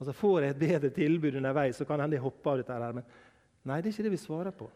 Altså 0.00 0.14
Får 0.16 0.38
jeg 0.40 0.54
et 0.54 0.62
bedre 0.62 0.90
tilbud 0.96 1.36
underveis, 1.36 1.76
så 1.76 1.84
kan 1.84 2.00
hende 2.00 2.16
jeg 2.16 2.24
hopper 2.24 2.54
av 2.54 2.62
dette. 2.62 2.72
her. 2.72 2.96
Men 2.96 3.04
nei, 3.68 3.82
det 3.82 3.90
er 3.90 3.92
ikke 3.92 4.06
det 4.06 4.14
vi 4.14 4.22
svarer 4.22 4.56
på. 4.56 4.70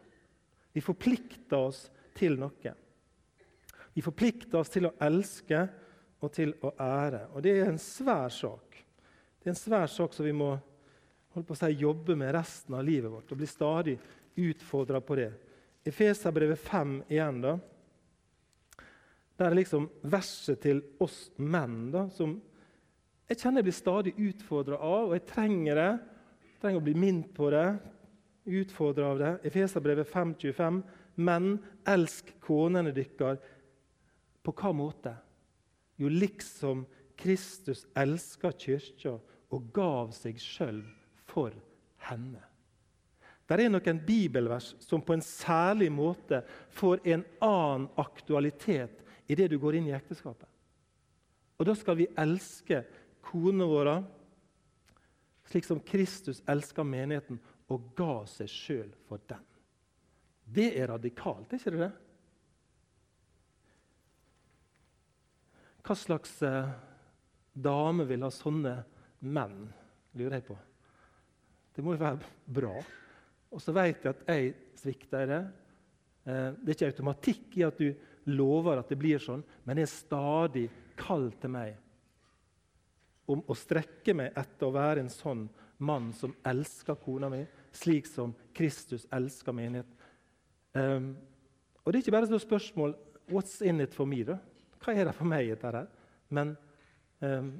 Vi 0.77 0.85
forplikter 0.85 1.57
oss 1.57 1.87
til 2.13 2.37
noe. 2.37 2.75
Vi 3.97 4.05
forplikter 4.05 4.61
oss 4.61 4.69
til 4.69 4.85
å 4.85 4.93
elske 5.01 5.65
og 6.21 6.29
til 6.35 6.53
å 6.61 6.75
ære. 6.77 7.25
Og 7.33 7.41
det 7.41 7.57
er 7.57 7.71
en 7.71 7.81
svær 7.81 8.29
sak. 8.29 8.70
Det 9.41 9.49
er 9.49 9.55
en 9.55 9.57
svær 9.57 9.89
sak 9.89 10.13
som 10.13 10.25
vi 10.25 10.35
må 10.37 10.51
holde 11.33 11.47
på 11.47 11.55
si, 11.57 11.71
jobbe 11.81 12.13
med 12.19 12.33
resten 12.35 12.75
av 12.77 12.85
livet 12.85 13.09
vårt 13.09 13.31
og 13.33 13.39
bli 13.39 13.47
stadig 13.49 13.95
utfordra 14.37 15.01
på 15.01 15.17
det. 15.17 15.31
Efeserbrevet 15.87 16.59
5 16.61 16.91
igjen. 17.09 17.41
da. 17.41 17.55
Der 19.37 19.49
er 19.49 19.57
liksom 19.57 19.89
verset 20.03 20.61
til 20.61 20.83
oss 21.01 21.31
menn 21.41 21.89
da, 21.93 22.05
som 22.13 22.37
jeg 23.31 23.39
kjenner 23.39 23.61
jeg 23.61 23.69
blir 23.69 23.77
stadig 23.77 24.11
utfordra 24.19 24.77
av, 24.77 25.07
og 25.07 25.13
jeg 25.15 25.23
trenger 25.29 25.77
det. 25.79 25.91
Jeg 26.51 26.61
trenger 26.61 26.81
å 26.81 26.83
bli 26.83 26.93
minnet 26.99 27.29
på 27.33 27.47
det, 27.53 27.67
utfordra 28.59 29.13
av 29.13 29.21
det. 29.21 29.29
Efeserbrevet 29.47 30.09
5,25. 30.11 30.81
Menn, 31.23 31.53
elsk 31.87 32.33
konene 32.43 32.91
dykkar. 32.91 33.39
På 34.43 34.51
hva 34.51 34.73
måte? 34.75 35.15
Jo, 35.95 36.11
liksom 36.11 36.83
Kristus 37.15 37.85
elsker 37.95 38.51
kyrkja 38.51 39.15
og 39.51 39.67
gav 39.75 40.13
seg 40.15 40.39
sjøl 40.41 40.81
for 41.29 41.53
henne. 42.07 42.41
Det 43.51 43.59
er 43.59 43.71
noen 43.71 43.99
bibelvers 44.07 44.69
som 44.79 45.01
på 45.03 45.17
en 45.17 45.23
særlig 45.25 45.89
måte 45.91 46.39
får 46.71 47.01
en 47.03 47.25
annen 47.43 47.89
aktualitet 47.99 49.01
idet 49.27 49.49
du 49.51 49.57
går 49.59 49.75
inn 49.79 49.89
i 49.89 49.95
ekteskapet. 49.95 50.47
Og 51.59 51.67
Da 51.67 51.75
skal 51.75 51.99
vi 51.99 52.07
elske 52.17 52.85
konene 53.21 53.67
våre 53.67 53.97
slik 55.51 55.67
som 55.67 55.81
Kristus 55.83 56.39
elsker 56.49 56.87
menigheten 56.87 57.41
og 57.71 57.91
ga 57.97 58.23
seg 58.29 58.49
sjøl 58.49 58.93
for 59.07 59.19
den. 59.27 59.43
Det 60.51 60.71
er 60.79 60.89
radikalt, 60.91 61.51
er 61.51 61.59
ikke 61.59 61.75
det 61.75 61.83
det? 61.83 61.91
Hva 65.81 65.97
slags 65.97 66.33
eh, 66.45 66.71
dame 67.51 68.05
vil 68.07 68.23
ha 68.23 68.31
sånne 68.33 68.73
menn, 69.21 69.65
lurer 70.17 70.39
jeg 70.39 70.47
på. 70.47 70.57
Det 71.75 71.83
må 71.85 71.95
jo 71.95 72.01
være 72.01 72.31
bra. 72.51 72.73
Og 73.51 73.61
så 73.63 73.73
vet 73.75 74.03
jeg 74.03 74.15
at 74.15 74.27
jeg 74.31 74.53
svikter 74.79 75.25
i 75.25 75.29
det. 75.29 75.41
Eh, 76.25 76.49
det 76.57 76.73
er 76.73 76.77
ikke 76.77 76.91
automatikk 76.91 77.57
i 77.59 77.65
at 77.67 77.79
du 77.79 77.91
lover 78.31 78.81
at 78.81 78.91
det 78.91 78.99
blir 79.01 79.21
sånn, 79.21 79.43
men 79.65 79.77
det 79.77 79.87
er 79.87 79.93
stadig 79.93 80.67
kall 80.99 81.31
til 81.41 81.53
meg 81.53 81.79
om 83.31 83.41
å 83.47 83.55
strekke 83.55 84.13
meg 84.17 84.35
etter 84.37 84.67
å 84.67 84.75
være 84.75 85.03
en 85.03 85.11
sånn 85.11 85.45
mann 85.81 86.11
som 86.13 86.33
elsker 86.47 86.99
kona 87.01 87.29
mi, 87.31 87.41
slik 87.73 88.09
som 88.09 88.33
Kristus 88.53 89.07
elsker 89.13 89.55
menighet. 89.55 89.89
Um, 90.75 91.13
og 91.81 91.91
Det 91.91 91.99
er 91.99 92.03
ikke 92.03 92.15
bare 92.15 92.29
et 92.29 92.43
spørsmål 92.43 92.93
What's 93.31 93.61
in 93.63 93.81
it 93.81 93.93
for 93.95 94.05
me? 94.05 94.23
da? 94.23 94.37
Hva 94.83 94.93
er 94.93 95.07
det 95.07 95.15
for 95.15 95.27
meg? 95.27 95.47
dette 95.49 95.71
her? 95.71 95.87
Men 96.29 96.55
um, 97.21 97.53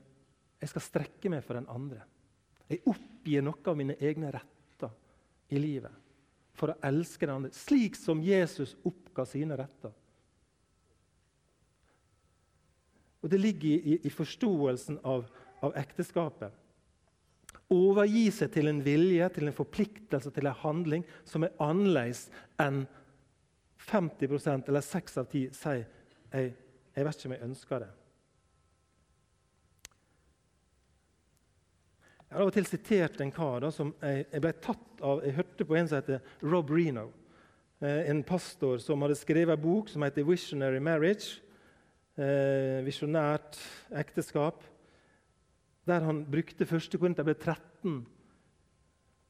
jeg 0.61 0.69
skal 0.69 0.85
strekke 0.85 1.31
meg 1.33 1.43
for 1.45 1.57
den 1.57 1.69
andre. 1.71 2.03
Jeg 2.69 2.83
oppgir 2.87 3.43
noe 3.43 3.65
av 3.67 3.77
mine 3.77 3.97
egne 3.99 4.29
retter 4.33 4.93
i 5.51 5.59
livet 5.59 5.97
for 6.55 6.71
å 6.71 6.79
elske 6.85 7.25
den 7.25 7.39
andre, 7.39 7.55
slik 7.55 7.97
som 7.97 8.21
Jesus 8.23 8.75
oppga 8.85 9.25
sine 9.25 9.57
retter. 9.57 9.93
Og 13.21 13.29
Det 13.29 13.39
ligger 13.39 13.69
i, 13.69 13.99
i 14.03 14.11
forståelsen 14.13 14.99
av, 15.05 15.27
av, 15.61 15.75
ekteskapet. 15.77 16.53
Overgi 17.71 18.25
seg 18.33 18.51
til 18.53 18.67
en 18.67 18.81
vilje, 18.83 19.29
til 19.35 19.47
en 19.47 19.55
forpliktelse, 19.55 20.31
til 20.33 20.49
en 20.49 20.59
handling 20.63 21.05
som 21.27 21.45
er 21.45 21.55
annerledes 21.61 22.25
enn 22.61 22.83
50% 23.87 24.69
eller 24.69 24.85
6 24.85 25.17
av 25.21 25.29
10 25.29 25.55
sier 25.57 25.85
jeg, 26.31 26.51
jeg 26.95 27.05
vet 27.07 27.17
ikke 27.17 27.29
om 27.29 27.35
jeg 27.35 27.47
ønsker 27.47 27.83
det. 27.83 27.89
Jeg 32.31 32.37
har 32.37 32.45
av 32.45 32.47
og 32.47 32.55
til 32.55 32.63
sitert 32.63 33.17
en 33.19 33.31
kar 33.35 33.57
da, 33.59 33.69
som 33.75 33.89
jeg, 33.99 34.21
jeg, 34.31 34.39
ble 34.39 34.51
tatt 34.63 35.01
av 35.03 35.19
Jeg 35.25 35.33
hørte 35.35 35.65
på 35.67 35.75
en 35.75 35.89
som 35.91 35.97
heter 35.97 36.45
Rob 36.47 36.69
Reno. 36.71 37.09
Eh, 37.83 38.05
en 38.07 38.21
pastor 38.23 38.77
som 38.79 39.03
hadde 39.03 39.17
skrevet 39.19 39.51
en 39.51 39.59
bok 39.59 39.91
som 39.91 40.05
heter 40.05 40.23
'Visionary 40.23 40.79
Marriage'. 40.79 41.41
Eh, 42.15 42.79
visjonært 42.87 43.59
ekteskap. 43.99 44.63
Der 45.85 45.99
han 46.07 46.23
brukte 46.23 46.65
første 46.65 46.97
ble 46.97 47.35
13 47.35 48.05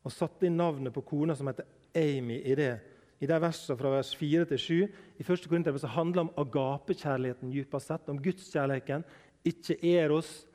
og 0.05 0.11
satte 0.11 0.45
inn 0.45 0.57
navnet 0.57 0.93
på 0.93 1.01
kona 1.01 1.33
som 1.33 1.47
heter 1.47 1.65
Amy 1.95 2.37
i 2.45 2.53
det. 2.53 2.79
I 3.19 3.25
de 3.25 3.41
versene 3.41 3.77
fra 3.77 3.89
vers 3.97 4.13
4 4.15 4.45
til 4.45 4.57
7 4.59 4.93
i 5.17 5.23
første 5.23 5.49
Korinterbrev 5.49 5.89
handler 5.89 6.21
om 6.21 6.33
agapekjærligheten 6.37 7.51
dypest 7.51 7.87
sett, 7.87 8.09
om 8.09 8.21
gudskjærligheten. 8.21 9.03
Ikke 9.43 9.77
eros, 9.81 10.45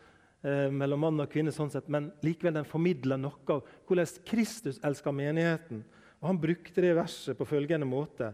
eh, 0.47 0.71
mellom 0.71 1.03
mann 1.03 1.23
og 1.25 1.31
kvinne, 1.33 1.53
sånn 1.55 1.73
sett, 1.73 1.91
men 1.93 2.11
likevel 2.25 2.55
den 2.61 2.69
formidler 2.69 3.21
noe 3.21 3.37
av 3.53 3.67
hvordan 3.89 4.25
Kristus 4.29 4.81
elsker 4.87 5.15
menigheten. 5.15 5.83
Og 6.23 6.31
Han 6.31 6.41
brukte 6.41 6.83
det 6.83 6.95
verset 6.97 7.39
på 7.39 7.49
følgende 7.49 7.89
måte. 7.89 8.33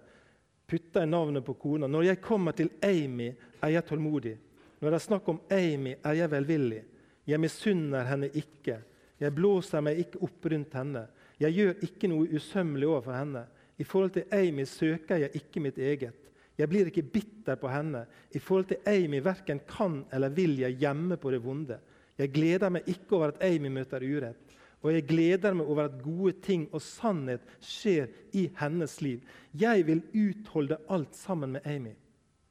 Putta 0.68 1.03
i 1.03 1.09
navnet 1.09 1.44
på 1.44 1.57
kona. 1.59 1.88
Når 1.90 2.12
jeg 2.12 2.22
kommer 2.25 2.55
til 2.57 2.70
Amy, 2.85 3.33
er 3.61 3.75
jeg 3.75 3.87
tålmodig. 3.88 4.37
Når 4.81 4.90
det 4.90 4.98
er 4.98 5.05
snakk 5.07 5.29
om 5.29 5.40
Amy, 5.51 5.96
er 6.03 6.16
jeg 6.20 6.31
velvillig. 6.33 6.83
Jeg 7.27 7.40
misunner 7.42 8.07
henne 8.09 8.31
ikke. 8.35 8.81
Jeg 9.22 9.35
blåser 9.35 9.83
meg 9.85 10.01
ikke 10.03 10.22
opp 10.27 10.48
rundt 10.51 10.75
henne. 10.75 11.05
Jeg 11.42 11.55
gjør 11.59 11.85
ikke 11.87 12.11
noe 12.11 12.31
usømmelig 12.38 12.88
overfor 12.88 13.16
henne. 13.18 13.44
I 13.79 13.87
forhold 13.87 14.14
til 14.14 14.35
Amy 14.35 14.66
søker 14.68 15.22
jeg 15.22 15.42
ikke 15.42 15.62
mitt 15.62 15.79
eget. 15.79 16.18
Jeg 16.59 16.68
blir 16.68 16.90
ikke 16.90 17.07
bitter 17.14 17.57
på 17.59 17.70
henne. 17.72 18.05
I 18.35 18.38
forhold 18.42 18.68
til 18.70 18.83
Amy 18.87 19.22
verken 19.25 19.62
kan 19.68 20.03
eller 20.12 20.35
vil 20.35 20.59
jeg 20.61 20.79
gjemme 20.83 21.16
på 21.18 21.33
det 21.33 21.40
vonde. 21.42 21.79
Jeg 22.18 22.33
gleder 22.35 22.72
meg 22.72 22.88
ikke 22.90 23.16
over 23.16 23.33
at 23.33 23.42
Amy 23.44 23.70
møter 23.72 24.05
urett. 24.05 24.57
Og 24.83 24.90
jeg 24.92 25.07
gleder 25.07 25.55
meg 25.55 25.68
over 25.70 25.87
at 25.87 25.98
gode 26.03 26.35
ting 26.42 26.66
og 26.75 26.83
sannhet 26.83 27.44
skjer 27.62 28.11
i 28.35 28.48
hennes 28.59 28.96
liv. 29.03 29.22
Jeg 29.55 29.87
vil 29.87 30.03
utholde 30.11 30.81
alt 30.90 31.14
sammen 31.16 31.55
med 31.57 31.66
Amy. 31.66 31.94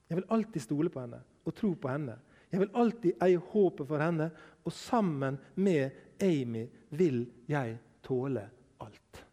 Jeg 0.10 0.19
vil 0.19 0.30
alltid 0.32 0.63
stole 0.63 0.91
på 0.91 1.04
henne 1.04 1.21
og 1.45 1.56
tro 1.56 1.74
på 1.76 1.91
henne. 1.91 2.17
Jeg 2.52 2.60
vil 2.60 2.74
alltid 2.76 3.24
eie 3.24 3.39
håpet 3.52 3.88
for 3.88 4.04
henne, 4.04 4.28
og 4.65 4.74
sammen 4.76 5.38
med 5.56 5.91
Amy 6.21 6.65
vil 6.89 7.24
jeg 7.47 7.78
tåle 8.04 8.43
alt. 8.84 9.24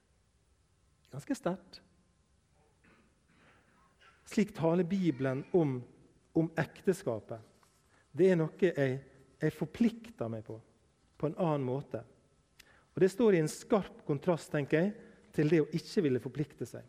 Ganske 1.10 1.34
sterkt. 1.34 1.80
Slik 4.28 4.52
taler 4.54 4.84
Bibelen 4.84 5.44
om, 5.52 5.78
om 6.34 6.50
ekteskapet. 6.58 7.40
Det 8.12 8.30
er 8.30 8.38
noe 8.38 8.54
jeg 8.60 8.98
jeg 9.38 9.54
forplikter 9.54 10.30
meg 10.32 10.44
på 10.46 10.58
på 11.18 11.26
en 11.26 11.38
annen 11.42 11.66
måte. 11.66 12.00
Og 12.94 13.02
Det 13.02 13.10
står 13.10 13.34
i 13.34 13.42
en 13.42 13.50
skarp 13.50 14.04
kontrast 14.06 14.52
tenker 14.52 14.80
jeg, 14.80 14.92
til 15.34 15.50
det 15.50 15.60
å 15.62 15.70
ikke 15.74 16.02
ville 16.06 16.22
forplikte 16.22 16.66
seg. 16.66 16.84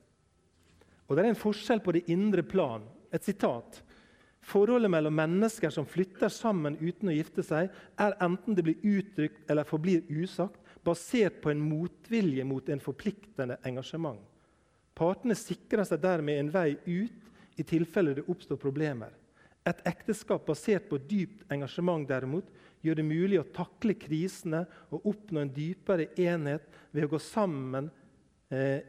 Og 1.10 1.18
Det 1.18 1.24
er 1.24 1.32
en 1.34 1.44
forskjell 1.44 1.82
på 1.82 1.96
det 1.98 2.08
indre 2.14 2.44
plan. 2.46 2.86
Et 3.12 3.24
sitat. 3.24 3.82
Forholdet 4.46 4.92
mellom 4.92 5.16
mennesker 5.18 5.74
som 5.74 5.86
flytter 5.86 6.30
sammen 6.30 6.78
uten 6.78 7.10
å 7.10 7.16
gifte 7.16 7.44
seg, 7.44 7.70
er 7.98 8.18
enten 8.22 8.56
det 8.56 8.64
blir 8.64 8.86
uttrykt 8.86 9.50
eller 9.50 9.68
forblir 9.68 10.06
usagt, 10.10 10.62
basert 10.86 11.42
på 11.42 11.52
en 11.52 11.60
motvilje 11.60 12.46
mot 12.48 12.70
en 12.70 12.80
forpliktende 12.80 13.58
engasjement. 13.68 14.22
Partene 14.96 15.36
sikrer 15.36 15.84
seg 15.88 16.02
dermed 16.02 16.40
en 16.40 16.54
vei 16.54 16.78
ut 16.86 17.60
i 17.60 17.66
tilfelle 17.68 18.14
det 18.16 18.28
oppstår 18.30 18.62
problemer. 18.62 19.12
Et 19.68 19.82
ekteskap 19.90 20.46
basert 20.48 20.88
på 20.90 21.00
dypt 21.10 21.44
engasjement 21.52 22.08
derimot, 22.08 22.48
gjør 22.82 23.00
det 23.00 23.06
mulig 23.06 23.40
å 23.42 23.48
takle 23.54 23.96
krisene 24.00 24.64
og 24.94 25.08
oppnå 25.12 25.44
en 25.44 25.54
dypere 25.54 26.08
enhet 26.16 26.68
ved 26.96 27.06
å 27.06 27.12
gå 27.12 27.20
sammen 27.22 27.90
eh, 28.54 28.80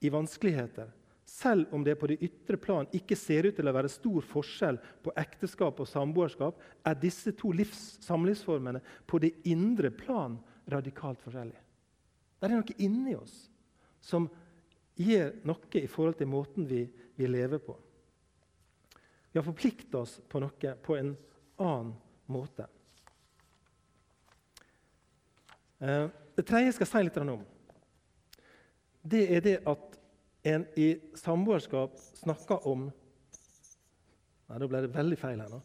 i 0.00 0.12
vanskeligheter. 0.12 0.90
Selv 1.30 1.72
om 1.74 1.84
det 1.86 1.94
på 1.96 2.08
det 2.10 2.18
ytre 2.26 2.58
plan 2.60 2.88
ikke 2.96 3.16
ser 3.16 3.46
ut 3.46 3.56
til 3.56 3.70
å 3.70 3.74
være 3.74 3.92
stor 3.92 4.24
forskjell 4.26 4.80
på 5.04 5.14
ekteskap 5.20 5.80
og 5.80 5.88
samboerskap, 5.88 6.58
er 6.84 6.98
disse 6.98 7.32
to 7.38 7.52
livs, 7.54 8.00
samlivsformene 8.02 8.82
på 9.08 9.20
det 9.22 9.32
indre 9.48 9.92
plan 9.94 10.36
radikalt 10.70 11.22
forskjellige. 11.22 11.62
Det 12.40 12.48
er 12.48 12.56
noe 12.56 12.76
inni 12.82 13.14
oss 13.16 13.44
som 14.02 14.26
gir 14.98 15.36
noe 15.46 15.80
i 15.80 15.88
forhold 15.88 16.18
til 16.18 16.28
måten 16.32 16.66
vi, 16.68 16.86
vi 17.16 17.28
lever 17.28 17.62
på. 17.62 17.76
Vi 19.32 19.38
har 19.38 19.46
forplikta 19.46 19.98
oss 19.98 20.18
på 20.28 20.40
noe 20.42 20.74
på 20.82 20.96
en 20.98 21.14
annen 21.60 21.92
måte. 22.26 22.66
Eh, 25.78 26.08
det 26.36 26.46
tredje 26.46 26.70
jeg 26.70 26.78
skal 26.80 26.88
si 26.90 27.02
litt 27.06 27.20
om, 27.22 27.44
det 29.02 29.22
er 29.36 29.44
det 29.44 29.58
at 29.70 30.00
en 30.50 30.64
i 30.76 30.88
samboerskap 31.16 31.94
snakker 32.22 32.66
om 32.68 32.90
Nei, 34.50 34.58
da 34.58 34.66
ble 34.66 34.80
det 34.82 34.88
veldig 34.90 35.14
feil 35.14 35.38
her 35.38 35.50
nå. 35.52 35.60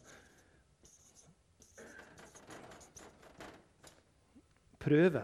Prøve. 4.78 5.22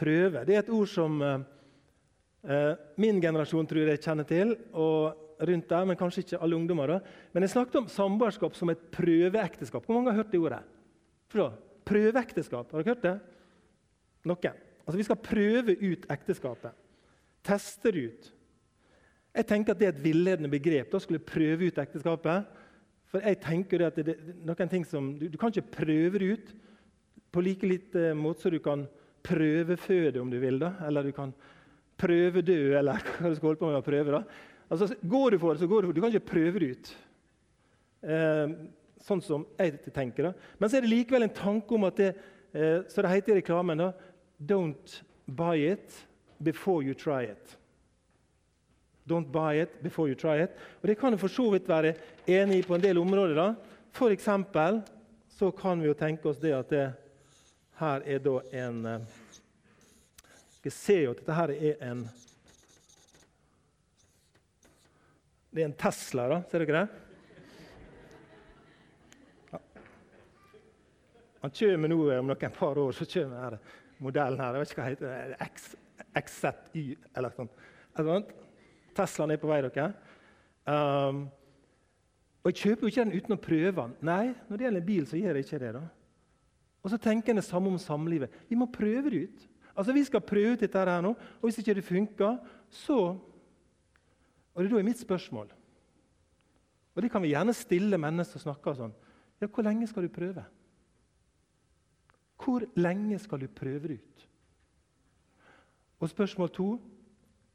Prøve. 0.00 0.46
Det 0.48 0.56
er 0.56 0.62
et 0.62 0.72
ord 0.72 0.88
som 0.88 1.20
eh, 1.20 1.44
eh 2.48 2.72
min 2.96 3.20
generasjon 3.20 3.68
tror 3.68 3.92
jeg 3.92 4.00
kjenner 4.00 4.24
til. 4.24 4.56
og 4.72 5.25
rundt 5.40 5.68
der, 5.68 5.84
men 5.84 5.98
kanskje 5.98 6.24
ikke 6.24 6.40
alle 6.42 6.56
ungdommer. 6.56 6.86
da. 6.86 6.98
Men 7.32 7.42
jeg 7.42 7.50
snakket 7.50 7.80
om 7.82 7.88
samboerskap 7.88 8.54
som 8.56 8.70
et 8.70 8.82
prøveekteskap. 8.92 9.84
Hvor 9.84 9.94
mange 9.94 10.10
har 10.10 10.22
hørt 10.22 10.32
det 10.32 10.40
ordet? 10.40 10.62
For 11.28 11.52
Prøveekteskap. 11.86 12.72
Har 12.72 12.82
dere 12.82 12.94
hørt 12.94 13.02
det? 13.04 13.16
Noen. 14.26 14.62
Altså, 14.86 14.96
Vi 14.96 15.06
skal 15.06 15.22
prøve 15.22 15.76
ut 15.78 16.06
ekteskapet. 16.10 16.72
Teste 17.46 17.92
det 17.92 18.06
ut. 18.10 18.32
Jeg 19.36 19.46
tenker 19.46 19.72
at 19.72 19.78
Det 19.78 19.86
er 19.86 19.94
et 19.94 20.04
villedende 20.04 20.50
begrep. 20.50 20.90
Da 20.92 20.98
skulle 20.98 21.22
prøve 21.22 21.68
ut 21.68 21.78
ekteskapet. 21.78 22.46
For 23.06 23.22
jeg 23.22 23.40
tenker 23.40 23.86
at 23.86 23.96
det, 23.96 24.16
er 24.16 24.38
noen 24.44 24.68
ting 24.68 24.84
som, 24.84 25.12
du, 25.18 25.28
du, 25.28 25.38
kan 25.38 25.52
ikke 25.52 25.76
prøve 25.78 26.18
det 26.18 26.30
ut 26.32 26.54
på 27.30 27.40
like 27.40 27.66
lite 27.66 28.14
måte 28.18 28.42
som 28.42 28.50
du 28.50 28.58
kan 28.58 28.86
prøveføde, 29.22 30.20
om 30.20 30.30
du 30.30 30.38
vil. 30.42 30.58
da, 30.58 30.72
Eller 30.86 31.02
du 31.02 31.12
kan 31.12 31.32
prøvedø, 31.98 32.78
eller 32.78 32.98
hva 33.18 33.30
du 33.30 33.36
skal 33.36 33.52
holde 33.52 33.60
på 33.60 33.70
med 33.70 33.78
å 33.78 33.86
prøve. 33.86 34.18
da. 34.18 34.22
Altså, 34.70 34.94
Går 35.02 35.30
du 35.30 35.38
for 35.38 35.52
det, 35.54 35.60
så 35.60 35.66
går 35.66 35.82
du 35.82 35.86
for 35.86 35.92
det. 35.92 36.00
Du 36.00 36.04
kan 36.04 36.14
ikke 36.14 36.32
prøve 36.32 36.62
det 36.62 36.70
ut. 36.76 36.96
Eh, 38.02 38.54
sånn 39.06 39.22
som 39.22 39.46
jeg 39.58 39.78
tenker. 39.94 40.30
da. 40.30 40.32
Men 40.58 40.70
så 40.70 40.78
er 40.78 40.86
det 40.86 40.92
likevel 40.92 41.26
en 41.26 41.36
tanke 41.36 41.74
om 41.74 41.84
at 41.84 41.96
det, 41.96 42.14
eh, 42.52 42.82
så 42.88 43.02
det 43.02 43.12
heter 43.12 43.36
i 43.36 43.40
reklamen 43.40 43.78
da, 43.78 43.92
Don't 44.38 45.02
buy 45.26 45.56
it 45.72 46.06
before 46.42 46.82
you 46.82 46.94
try 46.94 47.24
it. 47.24 47.56
Don't 49.08 49.30
buy 49.32 49.62
it 49.62 49.82
before 49.82 50.08
you 50.08 50.14
try 50.14 50.42
it. 50.42 50.50
Og 50.82 50.88
Det 50.88 50.98
kan 50.98 51.12
du 51.12 51.18
for 51.18 51.28
så 51.28 51.50
vidt 51.52 51.68
være 51.68 51.94
enig 52.26 52.58
i 52.58 52.62
på 52.62 52.74
en 52.74 52.80
del 52.82 52.98
områder. 52.98 53.34
da. 53.34 53.54
For 53.92 54.10
eksempel, 54.10 54.82
så 55.28 55.50
kan 55.50 55.80
vi 55.80 55.86
jo 55.86 55.94
tenke 55.94 56.28
oss 56.28 56.38
det 56.38 56.52
at 56.52 56.68
det, 56.70 56.92
her 57.78 58.00
er 58.04 58.18
da 58.18 58.40
en 58.52 58.84
jeg 58.84 59.00
Vi 60.62 60.70
ser 60.70 61.02
jo 61.02 61.10
at 61.10 61.18
dette 61.20 61.34
her 61.36 61.50
er 61.54 61.82
en 61.90 62.08
Det 65.56 65.62
er 65.62 65.70
en 65.70 65.78
Tesla, 65.80 66.26
da. 66.28 66.36
Ser 66.50 66.60
dere 66.66 66.80
det? 66.82 66.88
Han 71.40 71.52
kommer 71.56 71.88
nå 71.88 71.96
om 72.18 72.26
noen 72.28 72.52
par 72.52 72.76
år. 72.76 72.92
så 72.92 73.06
kommer 73.08 73.40
her. 73.40 73.56
modellen 73.98 74.40
her. 74.40 74.52
Jeg 74.52 74.60
vet 74.60 74.70
ikke 74.74 74.82
hva 74.82 74.90
det 74.90 75.38
heter. 75.40 75.78
XZY 76.20 76.82
eller 77.16 77.32
noe 77.38 77.48
sånt. 77.96 78.34
Teslaen 78.98 79.32
er 79.32 79.40
på 79.40 79.48
vei, 79.48 79.62
dere. 79.64 79.86
Um, 80.68 81.22
og 82.44 82.52
Jeg 82.52 82.58
kjøper 82.60 82.84
jo 82.84 82.90
ikke 82.92 83.04
den 83.06 83.16
uten 83.16 83.36
å 83.36 83.40
prøve 83.46 83.72
den. 83.78 83.94
Nei, 84.04 84.34
når 84.50 84.58
det 84.58 84.66
gjelder 84.66 84.82
en 84.82 84.90
bil, 84.90 85.06
så 85.08 85.20
gjør 85.22 85.38
jeg 85.40 85.46
ikke 85.46 85.62
det. 85.62 85.70
da. 85.78 85.82
Og 86.84 86.92
så 86.92 86.98
tenker 87.00 87.32
jeg 87.32 87.40
det 87.40 87.46
samme 87.46 87.72
om 87.72 87.78
samlivet. 87.80 88.36
Vi 88.50 88.60
må 88.60 88.68
prøve 88.68 89.08
det 89.08 89.22
ut. 89.30 89.48
Altså, 89.72 89.96
Vi 89.96 90.04
skal 90.04 90.20
prøve 90.20 90.52
ut 90.52 90.60
dette 90.60 90.84
her 90.84 91.00
nå, 91.00 91.14
og 91.16 91.48
hvis 91.48 91.62
ikke 91.64 91.78
det 91.80 91.84
funker, 91.88 92.36
så 92.68 93.16
Og 94.56 94.64
det 94.64 94.70
er 94.72 94.76
da 94.78 94.82
mitt 94.88 95.00
spørsmål. 95.00 95.50
Og 96.96 97.02
det 97.04 97.10
kan 97.12 97.20
vi 97.20 97.34
gjerne 97.34 97.52
stille 97.52 97.98
mennesker 98.00 98.40
som 98.40 98.54
snakker 98.54 98.78
sånn. 98.78 98.94
Ja, 99.36 99.50
hvor 99.52 99.66
lenge 99.66 99.84
skal 99.86 100.06
du 100.06 100.12
prøve? 100.12 100.46
Hvor 102.40 102.64
lenge 102.80 103.18
skal 103.20 103.42
du 103.44 103.50
prøve 103.52 103.90
det 103.90 103.98
ut? 104.00 104.24
Og 106.00 106.08
spørsmål 106.08 106.52
to 106.56 106.70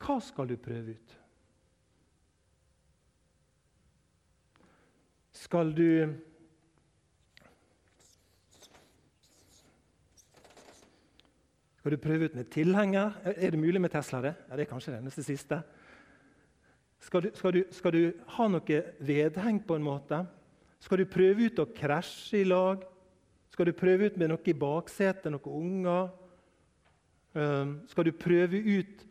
hva 0.02 0.18
skal 0.22 0.50
du 0.50 0.56
prøve 0.62 0.96
ut? 0.98 1.18
Skal 5.42 5.74
du 5.78 5.90
Skal 11.82 11.96
du 11.96 11.98
prøve 11.98 12.26
ut 12.30 12.36
med 12.38 12.46
tilhenger? 12.54 13.16
Er 13.26 13.50
det 13.50 13.60
mulig 13.60 13.82
med 13.82 13.90
Tesla? 13.90 14.22
det? 14.22 14.36
Ja, 14.50 14.56
Det 14.56 14.62
er 14.62 14.70
kanskje 14.70 14.94
det 14.94 15.04
neste 15.04 15.24
siste. 15.24 15.64
Skal 17.02 17.26
du, 17.26 17.30
skal, 17.34 17.54
du, 17.54 17.64
skal 17.74 17.94
du, 17.96 18.02
ha 18.38 18.48
noe 18.52 18.82
vedheng 19.02 19.60
på 19.66 19.76
en 19.78 19.86
måte? 19.86 20.22
Skal 20.82 21.02
du 21.02 21.10
prøve 21.10 21.50
ut 21.50 21.62
å 21.62 21.70
krasje 21.74 22.44
i 22.44 22.48
lag? 22.48 22.84
Skal 23.52 23.68
du 23.68 23.74
prøve 23.78 24.10
ut 24.10 24.20
med 24.22 24.32
noe 24.32 24.50
i 24.50 24.58
baksetet, 24.58 25.32
noen 25.34 25.58
unger? 25.58 26.12
Skal 27.90 28.08
du 28.08 28.12
prøve 28.16 28.60
ut 28.60 29.04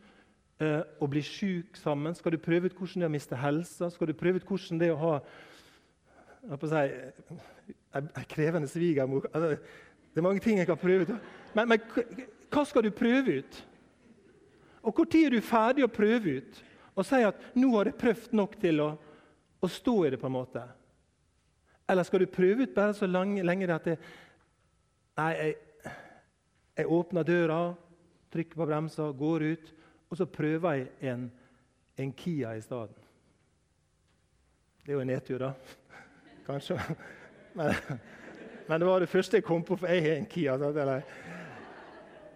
uh, 0.62 0.82
å 1.02 1.08
bli 1.10 1.22
syk 1.24 1.78
sammen? 1.80 2.14
Skal 2.14 2.36
du 2.36 2.40
prøve 2.42 2.70
ut 2.70 2.78
hvordan 2.78 3.02
det 3.02 3.08
er 3.08 3.12
å 3.12 3.16
miste 3.16 3.42
helsa? 3.42 3.90
Skal 3.90 4.10
du 4.10 4.16
prøve 4.16 4.40
ut 4.40 4.48
hvordan 4.48 4.80
det 4.80 4.90
er 4.90 4.96
å 4.96 5.02
ha 5.04 5.14
si, 6.62 6.84
en 7.98 8.10
krevende 8.30 8.68
svigermor 8.70 9.26
altså, 9.32 9.58
Det 10.10 10.18
er 10.18 10.24
mange 10.24 10.40
ting 10.40 10.58
jeg 10.58 10.70
kan 10.70 10.78
prøve 10.78 11.06
ut. 11.08 11.14
Men, 11.54 11.68
men 11.74 11.78
hva 12.50 12.64
skal 12.66 12.86
du 12.86 12.94
prøve 12.94 13.40
ut? 13.42 13.62
Og 14.82 14.96
Når 14.96 15.24
er 15.26 15.30
du 15.34 15.40
ferdig 15.44 15.84
å 15.84 15.92
prøve 15.92 16.38
ut 16.40 16.66
og 17.00 17.06
si 17.06 17.22
at 17.24 17.40
'nå 17.54 17.70
har 17.76 17.90
jeg 17.90 18.00
prøvd 18.00 18.36
nok 18.36 18.56
til 18.60 18.80
å, 18.84 18.90
å 19.60 19.68
stå 19.68 19.96
i 20.06 20.10
det'? 20.10 20.20
på 20.20 20.26
en 20.26 20.32
måte? 20.32 20.62
Eller 21.88 22.02
skal 22.02 22.20
du 22.20 22.26
prøve 22.26 22.62
ut 22.62 22.74
bare 22.74 22.94
så 22.94 23.06
lenge, 23.06 23.42
lenge 23.42 23.74
at 23.74 23.84
det, 23.84 23.98
Nei, 25.16 25.32
jeg, 25.34 25.54
jeg 26.76 26.86
åpner 26.86 27.22
døra, 27.22 27.74
trykker 28.32 28.56
på 28.56 28.66
bremsa, 28.66 29.10
går 29.12 29.42
ut, 29.42 29.72
og 30.10 30.16
så 30.16 30.24
prøver 30.24 30.72
jeg 30.72 30.86
en, 31.12 31.32
en 31.96 32.12
Kia 32.12 32.54
i 32.56 32.60
stedet. 32.60 32.96
Det 34.86 34.88
er 34.88 34.92
jo 34.92 35.00
en 35.00 35.06
nedtur, 35.06 35.38
da. 35.38 35.52
Kanskje. 36.46 36.78
Men, 37.54 37.74
men, 38.68 38.80
det 38.80 38.88
var 38.88 39.00
det 39.00 39.08
første 39.08 39.36
jeg 39.36 39.44
kom 39.44 39.64
på, 39.66 39.76
for 39.76 39.90
jeg 39.90 40.02
har 40.02 40.16
en 40.16 40.30
Kia. 40.30 40.54
Eller, 40.54 41.02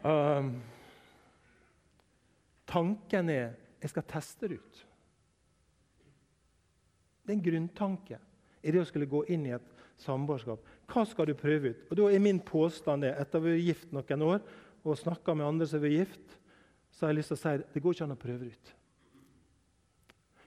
Um, 0.04 0.62
tanken 2.68 3.30
er 3.32 3.54
jeg 3.84 3.92
skal 3.92 4.06
teste 4.08 4.48
det 4.48 4.58
ut. 4.62 4.78
Det 7.24 7.32
er 7.32 7.36
en 7.36 7.44
grunntanke 7.44 8.20
i 8.64 8.72
det 8.72 8.80
å 8.80 8.88
skulle 8.88 9.08
gå 9.08 9.20
inn 9.32 9.44
i 9.48 9.52
et 9.56 9.84
samboerskap. 10.00 10.62
Hva 10.88 11.04
skal 11.08 11.28
du 11.28 11.34
prøve 11.36 11.74
ut? 11.74 11.82
Og 11.90 11.98
Da 11.98 12.08
er 12.08 12.24
min 12.24 12.40
påstand 12.40 13.04
det, 13.04 13.12
etter 13.20 13.38
å 13.38 13.44
ha 13.44 13.50
vært 13.50 13.64
gift 13.64 13.92
noen 13.92 14.24
år 14.24 14.40
og 14.84 14.98
snakka 15.00 15.36
med 15.36 15.46
andre 15.46 15.68
som 15.68 15.80
har 15.80 15.86
vært 15.86 16.00
gift, 16.00 16.38
så 16.92 17.04
har 17.04 17.12
jeg 17.12 17.20
lyst 17.20 17.32
til 17.32 17.36
å 17.36 17.42
si 17.42 17.54
det 17.74 17.82
går 17.84 17.96
ikke 17.96 18.06
an 18.08 18.16
å 18.16 18.20
prøve 18.24 18.40
det 18.40 18.56
ut. 18.56 18.74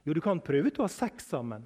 Jo, 0.07 0.13
du 0.15 0.21
kan 0.23 0.41
prøve 0.41 0.71
ut 0.71 0.79
å 0.79 0.85
ha 0.85 0.91
sex 0.91 1.29
sammen. 1.33 1.65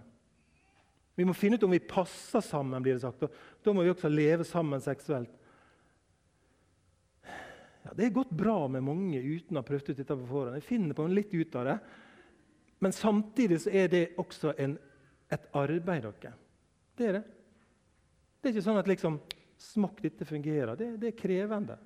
Vi 1.16 1.28
må 1.28 1.36
finne 1.38 1.60
ut 1.60 1.64
om 1.68 1.72
vi 1.72 1.84
passer 1.84 2.42
sammen. 2.42 2.82
blir 2.82 2.96
det 2.98 3.04
sagt. 3.04 3.28
Da 3.64 3.74
må 3.74 3.84
vi 3.84 3.92
også 3.92 4.10
leve 4.10 4.44
sammen 4.48 4.82
seksuelt. 4.82 5.32
Ja, 7.84 7.94
Det 7.98 8.06
er 8.06 8.14
gått 8.14 8.30
bra 8.30 8.68
med 8.68 8.84
mange 8.86 9.20
uten 9.20 9.58
å 9.58 9.62
ha 9.62 9.66
prøvd 9.66 9.92
ut 9.92 9.98
dette 9.98 10.18
på 10.18 10.30
forhånd. 10.30 10.58
Jeg 10.60 10.68
finner 10.68 10.98
på 10.98 11.08
litt 11.10 11.34
ut 11.34 11.56
av 11.58 11.66
det. 11.66 11.78
Men 12.82 12.94
samtidig 12.94 13.60
så 13.62 13.74
er 13.74 13.88
det 13.90 14.04
også 14.22 14.54
en, 14.58 14.78
et 15.30 15.48
arbeid. 15.54 16.04
dere. 16.04 16.34
Det 16.98 17.08
er 17.08 17.14
det. 17.20 17.24
Det 18.42 18.50
er 18.50 18.56
ikke 18.56 18.66
sånn 18.66 18.82
at 18.82 18.90
liksom, 18.90 19.20
smakk, 19.62 20.02
dette 20.02 20.26
fungerer. 20.26 20.76
Det, 20.78 20.96
det, 21.02 21.12
er 21.12 21.18
krevende. 21.18 21.78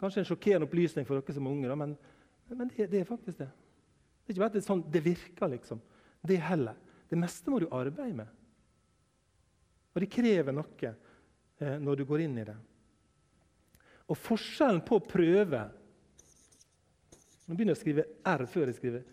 Kanskje 0.00 0.22
en 0.22 0.28
sjokkerende 0.28 0.68
opplysning 0.68 1.08
for 1.08 1.20
dere 1.20 1.36
som 1.36 1.48
unge, 1.48 1.68
da, 1.68 1.76
men, 1.76 1.92
men 2.52 2.72
det, 2.72 2.88
det, 2.92 3.02
er 3.02 3.08
faktisk 3.08 3.42
det. 3.42 3.50
Det 3.50 4.32
er 4.32 4.36
ikke 4.36 4.44
bare 4.46 4.56
det, 4.56 4.64
sånn, 4.64 4.84
det 4.92 5.04
virker, 5.04 5.52
liksom. 5.52 5.82
Det 6.26 6.40
heller. 6.40 6.80
Det 7.08 7.20
meste 7.20 7.52
må 7.52 7.60
du 7.60 7.68
arbeide 7.68 8.16
med. 8.16 8.32
Og 9.94 10.02
det 10.02 10.12
krever 10.12 10.56
noe 10.56 10.88
eh, 10.88 11.76
når 11.80 12.00
du 12.00 12.08
går 12.08 12.24
inn 12.26 12.40
i 12.40 12.48
det. 12.48 12.56
Og 14.06 14.18
forskjellen 14.18 14.82
på 14.86 15.00
å 15.00 15.06
prøve 15.06 15.64
Nå 17.46 17.54
begynner 17.54 17.74
jeg 17.74 17.78
å 17.78 17.82
skrive 17.82 18.04
R 18.26 18.42
før 18.50 18.70
jeg 18.70 18.78
skriver 18.80 19.04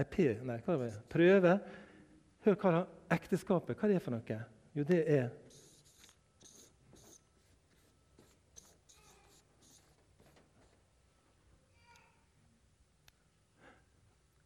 ei 0.00 0.06
P. 0.10 0.24
Nei, 0.46 0.56
hva 0.64 0.74
er 0.74 0.80
det? 0.82 0.94
Prøve. 1.12 1.52
Hør 2.42 2.56
hva 2.58 2.72
da, 2.74 2.80
ekteskapet 3.14 3.78
hva 3.78 3.86
er 3.86 3.92
det 3.94 4.02
for 4.02 4.16
noe? 4.16 4.38
Jo, 4.74 4.86
det 4.88 5.04
er 5.06 5.30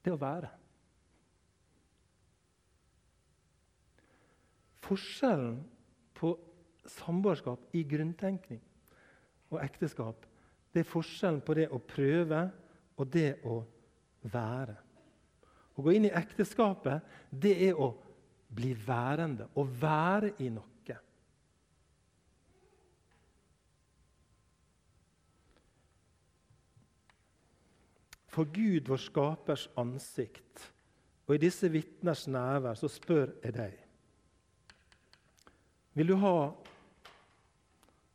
Det 0.05 0.13
å 0.13 0.21
være. 0.21 0.51
Forskjellen 4.85 5.63
på 6.19 6.35
samboerskap 6.93 7.73
i 7.73 7.81
grunntenkning 7.89 8.61
og 9.55 9.63
ekteskap, 9.65 10.27
det 10.75 10.83
er 10.83 10.91
forskjellen 10.91 11.43
på 11.47 11.55
det 11.57 11.69
å 11.71 11.79
prøve 11.79 12.41
og 12.99 13.11
det 13.15 13.31
å 13.47 13.61
være. 14.33 14.77
Å 15.75 15.83
gå 15.83 15.95
inn 15.95 16.09
i 16.09 16.15
ekteskapet, 16.15 17.03
det 17.31 17.55
er 17.69 17.79
å 17.79 17.93
bli 18.55 18.73
værende, 18.87 19.49
å 19.59 19.67
være 19.67 20.35
i 20.43 20.51
noe. 20.55 20.71
For 28.35 28.51
Gud, 28.51 28.89
vår 28.91 28.99
skapers 28.99 29.69
ansikt, 29.79 30.65
og 31.29 31.37
i 31.37 31.43
disse 31.45 31.69
vitners 31.71 32.27
nærvær, 32.27 32.75
så 32.75 32.91
spør 32.91 33.31
jeg 33.45 33.55
deg 33.57 33.77
Vil 35.95 36.11
du 36.11 36.17
ha 36.19 36.35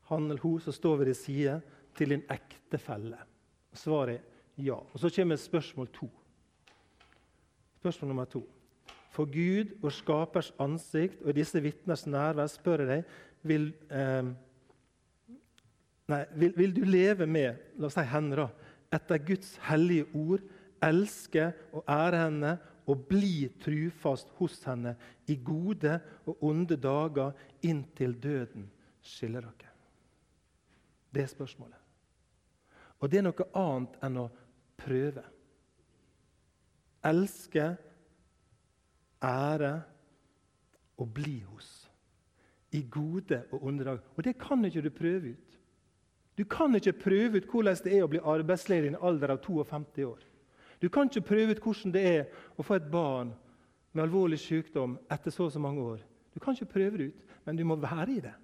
han 0.10 0.30
eller 0.30 0.42
hun 0.44 0.60
som 0.64 0.74
står 0.76 1.02
ved 1.02 1.12
din 1.12 1.18
side, 1.18 1.60
til 1.98 2.16
din 2.16 2.26
ektefelle? 2.32 3.18
Svaret 3.74 4.20
er 4.20 4.66
ja. 4.66 4.76
Og 4.76 5.00
Så 5.00 5.10
kommer 5.16 5.36
spørsmål 5.36 5.88
to. 5.94 6.10
Spørsmål 7.80 8.08
nummer 8.08 8.26
to. 8.26 8.48
For 9.12 9.26
Gud, 9.26 9.76
vår 9.82 9.90
skapers 9.90 10.54
ansikt, 10.60 11.22
og 11.24 11.30
i 11.30 11.40
disse 11.40 11.62
vitners 11.62 12.06
nærvær 12.08 12.48
spør 12.48 12.84
jeg 12.84 12.90
deg 12.90 13.04
vil, 13.50 13.74
eh, 13.92 14.30
nei, 16.08 16.24
vil, 16.36 16.54
vil, 16.58 16.76
du 16.76 16.84
leve 16.84 17.28
med 17.28 17.56
la 17.80 17.88
oss 17.88 17.98
si 17.98 18.06
henne 18.06 18.50
etter 18.92 19.22
Guds 19.24 19.56
hellige 19.70 20.06
ord, 20.14 20.44
elske 20.84 21.52
og 21.76 21.84
ære 21.90 22.24
henne 22.26 22.58
og 22.90 23.08
bli 23.10 23.50
trufast 23.62 24.30
hos 24.40 24.60
henne 24.66 24.96
i 25.28 25.36
gode 25.36 26.00
og 26.26 26.44
onde 26.44 26.78
dager 26.80 27.36
inntil 27.62 28.16
døden 28.24 28.70
skiller 29.02 29.42
dere? 29.42 29.69
Det 31.14 31.24
er 31.24 31.32
spørsmålet. 31.32 31.78
Og 33.00 33.12
det 33.12 33.20
er 33.20 33.26
noe 33.26 33.48
annet 33.58 34.00
enn 34.06 34.18
å 34.20 34.30
prøve. 34.80 35.24
Elske, 37.10 37.70
ære 39.24 39.74
og 41.00 41.14
bli 41.16 41.40
hos. 41.48 41.70
I 42.76 42.84
gode 42.92 43.44
og 43.52 43.64
onde 43.66 43.86
dager. 43.88 44.04
Og 44.16 44.24
det 44.24 44.38
kan 44.38 44.66
ikke 44.66 44.84
du 44.86 44.92
prøve 44.94 45.34
ut. 45.34 45.60
Du 46.38 46.46
kan 46.46 46.76
ikke 46.76 46.94
prøve 46.94 47.40
ut 47.40 47.48
hvordan 47.52 47.80
det 47.84 47.96
er 47.98 48.06
å 48.06 48.12
bli 48.12 48.20
arbeidsledig 48.24 48.92
i 48.92 48.94
en 48.94 49.02
alder 49.04 49.34
av 49.34 49.42
52 49.44 50.06
år. 50.08 50.22
Du 50.80 50.88
kan 50.88 51.10
ikke 51.10 51.28
prøve 51.34 51.56
ut 51.56 51.64
hvordan 51.64 51.96
det 51.96 52.04
er 52.08 52.44
å 52.56 52.64
få 52.64 52.78
et 52.78 52.92
barn 52.92 53.34
med 53.92 54.06
alvorlig 54.06 54.40
sykdom 54.40 54.96
etter 55.12 55.34
så 55.34 55.50
og 55.50 55.52
så 55.52 55.60
mange 55.60 55.84
år. 55.84 56.06
Du 56.32 56.40
kan 56.40 56.56
ikke 56.56 56.74
prøve 56.78 56.98
det 56.98 57.10
ut, 57.10 57.34
men 57.46 57.58
du 57.58 57.66
må 57.68 57.76
være 57.76 58.14
i 58.14 58.22
det. 58.24 58.36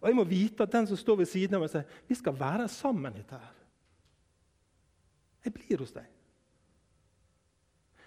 Og 0.00 0.08
jeg 0.08 0.16
må 0.18 0.24
vite 0.28 0.62
at 0.62 0.72
den 0.72 0.86
som 0.86 0.98
står 0.98 1.22
ved 1.22 1.30
siden 1.30 1.56
av 1.56 1.64
meg, 1.64 1.72
sier 1.72 2.02
vi 2.08 2.18
skal 2.18 2.36
være 2.38 2.68
sammen. 2.68 3.12
dette 3.12 3.38
her. 3.38 3.54
Jeg 5.44 5.54
blir 5.54 5.78
hos 5.78 5.94
deg. 5.94 6.06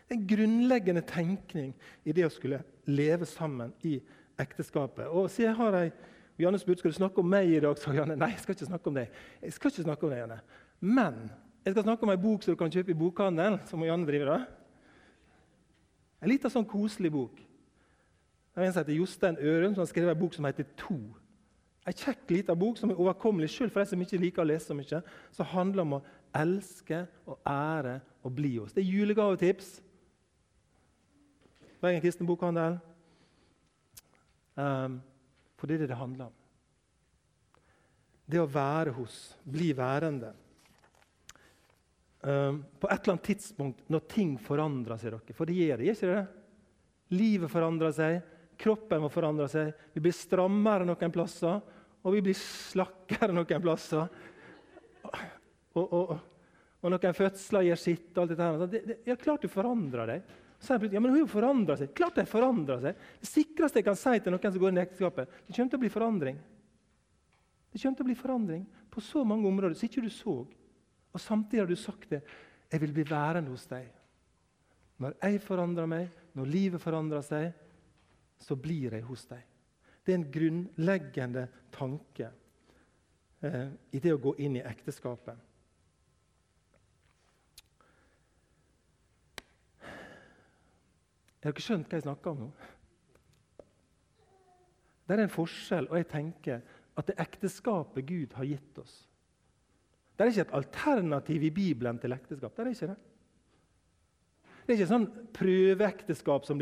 Det 0.10 0.15
er 0.15 0.19
en 0.19 0.28
grunnleggende 0.28 1.02
tenkning 1.06 1.73
i 2.04 2.12
det 2.12 2.25
å 2.25 2.32
skulle 2.34 2.63
leve 2.89 3.28
sammen 3.30 3.73
i 3.86 3.99
ekteskapet. 4.39 5.08
Og 5.08 5.30
jeg 5.38 5.54
har 5.56 5.78
ei 5.84 5.91
Janne 6.39 6.56
spurte 6.56 6.80
skal 6.80 6.93
du 6.93 6.95
snakke 6.95 7.19
om 7.19 7.28
meg 7.28 7.49
i 7.52 7.60
dag. 7.60 7.78
sa 7.78 7.91
Janne. 7.91 8.15
Nei, 8.15 8.30
jeg 8.32 8.39
skal 8.39 8.56
ikke 8.56 8.69
snakke 8.69 8.88
om 8.88 8.95
deg. 8.95 9.15
Jeg 9.41 9.54
skal 9.54 9.71
ikke 9.71 9.84
snakke 9.84 10.06
om 10.06 10.13
deg, 10.13 10.19
Janne. 10.21 10.38
Men 10.80 11.17
jeg 11.65 11.73
skal 11.73 11.84
snakke 11.84 12.04
om 12.04 12.12
ei 12.13 12.21
bok 12.21 12.43
som 12.43 12.56
du 12.56 12.58
kan 12.58 12.71
kjøpe 12.71 12.93
i 12.93 12.95
bokhandelen. 12.95 13.60
som 13.67 13.84
Janne 13.84 14.08
driver 14.08 14.32
da. 14.32 14.38
En 16.21 16.32
liten 16.32 16.52
sånn 16.52 16.67
koselig 16.67 17.12
bok. 17.12 17.36
Det 17.36 18.63
er 18.63 18.67
En 18.67 18.73
som 18.73 18.84
heter 18.84 18.95
Jostein 18.95 19.38
Ørum, 19.38 19.73
som 19.75 19.82
har 19.82 19.91
skrevet 19.91 20.15
en 20.15 20.19
bok 20.19 20.34
som 20.34 20.45
heter 20.45 20.63
To. 20.78 20.99
En 21.89 21.97
kjekk 21.97 22.30
liten 22.30 22.58
bok 22.60 22.78
som 22.78 22.91
er 22.93 22.99
overkommelig 23.02 23.49
sjøl 23.49 23.71
for 23.73 23.82
de 23.82 23.89
som 23.89 24.02
ikke 24.04 24.19
liker 24.21 24.43
å 24.43 24.47
lese 24.47 24.69
så 24.69 24.78
mye. 24.78 25.02
Som 25.34 25.49
handler 25.56 25.86
om 25.86 25.95
å 25.97 26.04
elske 26.38 27.02
og 27.25 27.39
ære 27.49 27.95
og 28.21 28.36
bli 28.38 28.52
oss. 28.62 28.75
Det 28.75 28.84
er 28.84 28.91
julegavetips. 28.91 29.71
Bergen 31.82 32.04
kristen 32.04 32.30
bokhandel. 32.30 32.78
Um, 34.60 34.99
for 35.58 35.65
det 35.65 35.80
er 35.80 35.86
det 35.86 35.93
det 35.93 35.99
handler 35.99 36.30
om. 36.30 36.36
Det 38.30 38.41
å 38.41 38.49
være 38.52 38.93
hos, 38.93 39.15
bli 39.41 39.71
værende. 39.73 40.34
Um, 42.19 42.60
på 42.78 42.89
et 42.91 42.99
eller 42.99 43.15
annet 43.15 43.30
tidspunkt 43.32 43.86
når 43.89 44.04
ting 44.12 44.36
forandrer 44.43 44.99
seg, 44.99 45.15
dere, 45.15 45.36
for 45.38 45.49
det 45.49 45.56
gjør 45.56 45.80
det, 45.80 45.88
gjør 45.88 45.97
ikke 45.97 46.12
det? 46.12 46.25
Livet 47.15 47.49
forandrer 47.49 47.95
seg, 47.95 48.19
kroppen 48.60 49.02
må 49.02 49.10
forandre 49.10 49.47
seg. 49.49 49.71
Vi 49.95 50.04
blir 50.04 50.13
strammere 50.13 50.86
noen 50.86 51.15
plasser, 51.15 51.63
og 52.03 52.15
vi 52.15 52.23
blir 52.29 52.38
slakkere 52.38 53.33
noen 53.35 53.63
plasser. 53.63 54.07
Og, 55.77 55.85
og, 55.85 56.13
og 56.79 56.93
noen 56.93 57.15
fødsler 57.15 57.67
gjør 57.67 57.81
sitt. 57.81 58.12
og 58.15 58.23
alt 58.23 58.33
dette 58.33 58.45
her. 58.47 58.67
Det, 58.71 58.83
det, 58.88 58.99
ja, 59.09 59.17
klart 59.19 59.43
du 59.43 59.51
forandrer 59.51 60.13
deg. 60.13 60.38
Så 60.59 60.75
jeg, 60.75 60.91
ja, 60.95 61.01
men 61.03 61.15
hun 61.15 61.27
forandrer 61.31 61.79
seg. 61.79 61.91
Klart 61.95 62.19
de 62.19 62.25
forandrer 62.27 62.81
seg. 62.83 63.03
Det 63.21 63.29
sikreste 63.29 63.79
jeg 63.79 63.88
kan 63.88 63.99
si 63.99 64.15
til 64.19 64.35
noen 64.35 64.51
som 64.51 64.63
går 64.63 64.73
inn 64.73 64.81
i 64.81 64.85
ekteskapet, 64.85 65.35
det 65.47 65.55
kommer 65.55 65.71
til 65.71 65.79
å 65.79 65.83
bli 65.83 65.91
forandring. 65.93 66.39
Det 67.69 67.81
kommer 67.81 67.99
til 67.99 68.05
å 68.05 68.09
bli 68.09 68.17
forandring 68.17 68.65
på 68.89 69.03
så 69.03 69.23
mange 69.27 69.47
områder 69.47 69.77
som 69.77 69.88
ikke 69.88 70.03
du 70.03 70.12
så. 70.12 70.35
Og 71.09 71.21
samtidig 71.21 71.63
har 71.63 71.69
du 71.69 71.79
sagt 71.79 72.12
det. 72.12 72.23
Jeg 72.69 72.83
vil 72.83 72.93
bli 72.93 73.05
værende 73.07 73.53
hos 73.53 73.65
deg. 73.69 73.88
Når 74.99 75.15
jeg 75.23 75.39
forandrer 75.41 75.88
meg, 75.89 76.09
når 76.35 76.51
livet 76.51 76.83
forandrer 76.83 77.23
seg, 77.25 77.53
så 78.39 78.55
blir 78.59 78.95
jeg 78.97 79.05
hos 79.07 79.23
deg. 79.29 79.43
Det 80.10 80.15
er 80.15 80.24
en 80.24 80.32
grunnleggende 80.34 81.41
tanke 81.69 82.32
eh, 83.45 83.67
i 83.93 84.00
det 84.02 84.10
å 84.15 84.22
gå 84.24 84.32
inn 84.41 84.56
i 84.58 84.63
ekteskapet. 84.65 85.38
Jeg 91.38 91.45
Har 91.45 91.54
dere 91.54 91.62
skjønt 91.62 91.93
hva 91.93 92.00
jeg 92.00 92.08
snakker 92.08 92.34
om 92.34 92.41
nå? 92.41 92.50
Det 95.06 95.13
er 95.13 95.24
en 95.28 95.36
forskjell, 95.36 95.91
og 95.93 96.02
jeg 96.02 96.10
tenker 96.10 96.65
at 96.98 97.12
det 97.12 97.19
ekteskapet 97.22 98.10
Gud 98.10 98.34
har 98.39 98.50
gitt 98.50 98.82
oss 98.82 98.98
Det 100.15 100.26
er 100.26 100.34
ikke 100.34 100.48
et 100.48 100.58
alternativ 100.63 101.45
i 101.45 101.54
Bibelen 101.54 102.02
til 102.02 102.17
ekteskap. 102.17 102.58
Det 102.58 102.65
er 102.65 102.74
ikke 102.74 102.91
det. 102.95 102.98
Det 104.69 104.75
er 104.75 104.84
ikke 104.84 104.91
sånn 104.91 105.08
prøveekteskap 105.34 106.43
som 106.45 106.60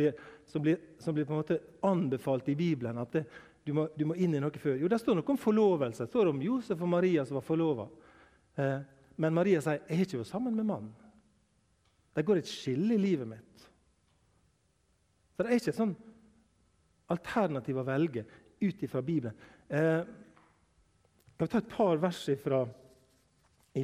som 0.48 0.64
som 0.98 1.14
blir 1.14 1.26
på 1.28 1.34
en 1.34 1.42
måte 1.42 1.60
anbefalt 1.84 2.48
i 2.48 2.56
Bibelen. 2.56 2.98
at 2.98 3.12
det, 3.12 3.26
du, 3.66 3.74
må, 3.74 3.90
du, 3.98 4.06
må, 4.08 4.16
inn 4.16 4.32
i 4.32 4.40
noe 4.40 4.56
før. 4.56 4.78
Jo, 4.80 4.88
Det 4.88 5.00
står 5.02 5.18
noe 5.18 5.28
om 5.28 5.38
forlovelse. 5.38 6.06
Det 6.06 6.14
står 6.14 6.30
om 6.32 6.40
Josef 6.42 6.80
og 6.80 6.88
Maria 6.88 7.26
som 7.26 7.36
var 7.36 7.44
forlova. 7.44 7.90
Eh, 8.56 8.80
men 9.20 9.36
Maria 9.36 9.60
sier 9.60 9.82
jeg 9.82 9.98
har 9.98 10.06
ikke 10.06 10.22
vært 10.22 10.30
sammen 10.32 10.56
med 10.56 10.70
mannen. 10.70 10.94
Det 12.16 12.24
går 12.24 12.40
et 12.40 12.48
skille 12.48 12.96
i 12.96 13.02
livet 13.02 13.28
mitt. 13.28 13.66
Så 15.36 15.44
det 15.44 15.52
er 15.52 15.60
ikke 15.60 15.74
et 15.74 15.82
sånn 15.82 15.98
alternativ 17.12 17.82
å 17.82 17.86
velge 17.90 18.24
ut 18.64 18.88
ifra 18.88 19.04
Bibelen. 19.04 19.36
Eh, 19.68 20.00
jeg 20.00 21.44
vil 21.44 21.52
ta 21.52 21.60
et 21.60 21.76
par 21.76 22.00
vers 22.08 22.22
ifra, 22.32 22.64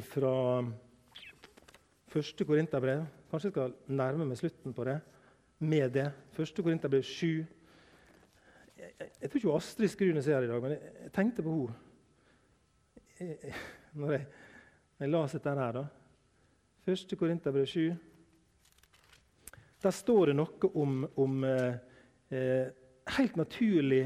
ifra 0.00 0.32
første 2.08 2.48
Korinterbrev. 2.48 3.04
Kanskje 3.34 3.48
jeg 3.48 3.54
skal 3.56 3.96
nærme 3.98 4.28
meg 4.28 4.38
slutten 4.38 4.70
på 4.70 4.84
det 4.86 5.00
med 5.58 5.90
det. 5.90 6.04
Første 6.36 6.62
Korinterbrev 6.62 7.02
7. 7.02 7.26
Jeg, 7.26 7.46
jeg, 8.78 9.08
jeg, 9.22 9.30
tror 9.30 9.40
ikke 9.40 9.56
Astrid 9.56 9.90
Skrunes 9.90 10.28
er 10.28 10.36
her 10.36 10.46
i 10.46 10.50
dag, 10.52 10.62
men 10.62 10.70
jeg, 10.70 10.92
jeg 11.02 11.12
tenkte 11.16 11.42
på 11.42 11.56
henne 13.18 13.34
når 13.98 14.12
jeg, 14.14 14.24
jeg 15.00 15.10
las 15.10 15.34
dette 15.34 15.56
her. 15.58 15.72
da. 15.80 15.84
Første 16.86 17.16
Korinterbrev 17.16 17.66
7. 17.66 17.94
Der 19.82 19.90
står 19.90 20.26
det 20.30 20.38
noe 20.38 20.70
om, 20.78 21.10
om 21.18 21.44
eh, 21.50 21.74
eh, 22.30 22.70
helt 23.18 23.34
naturlig 23.36 24.04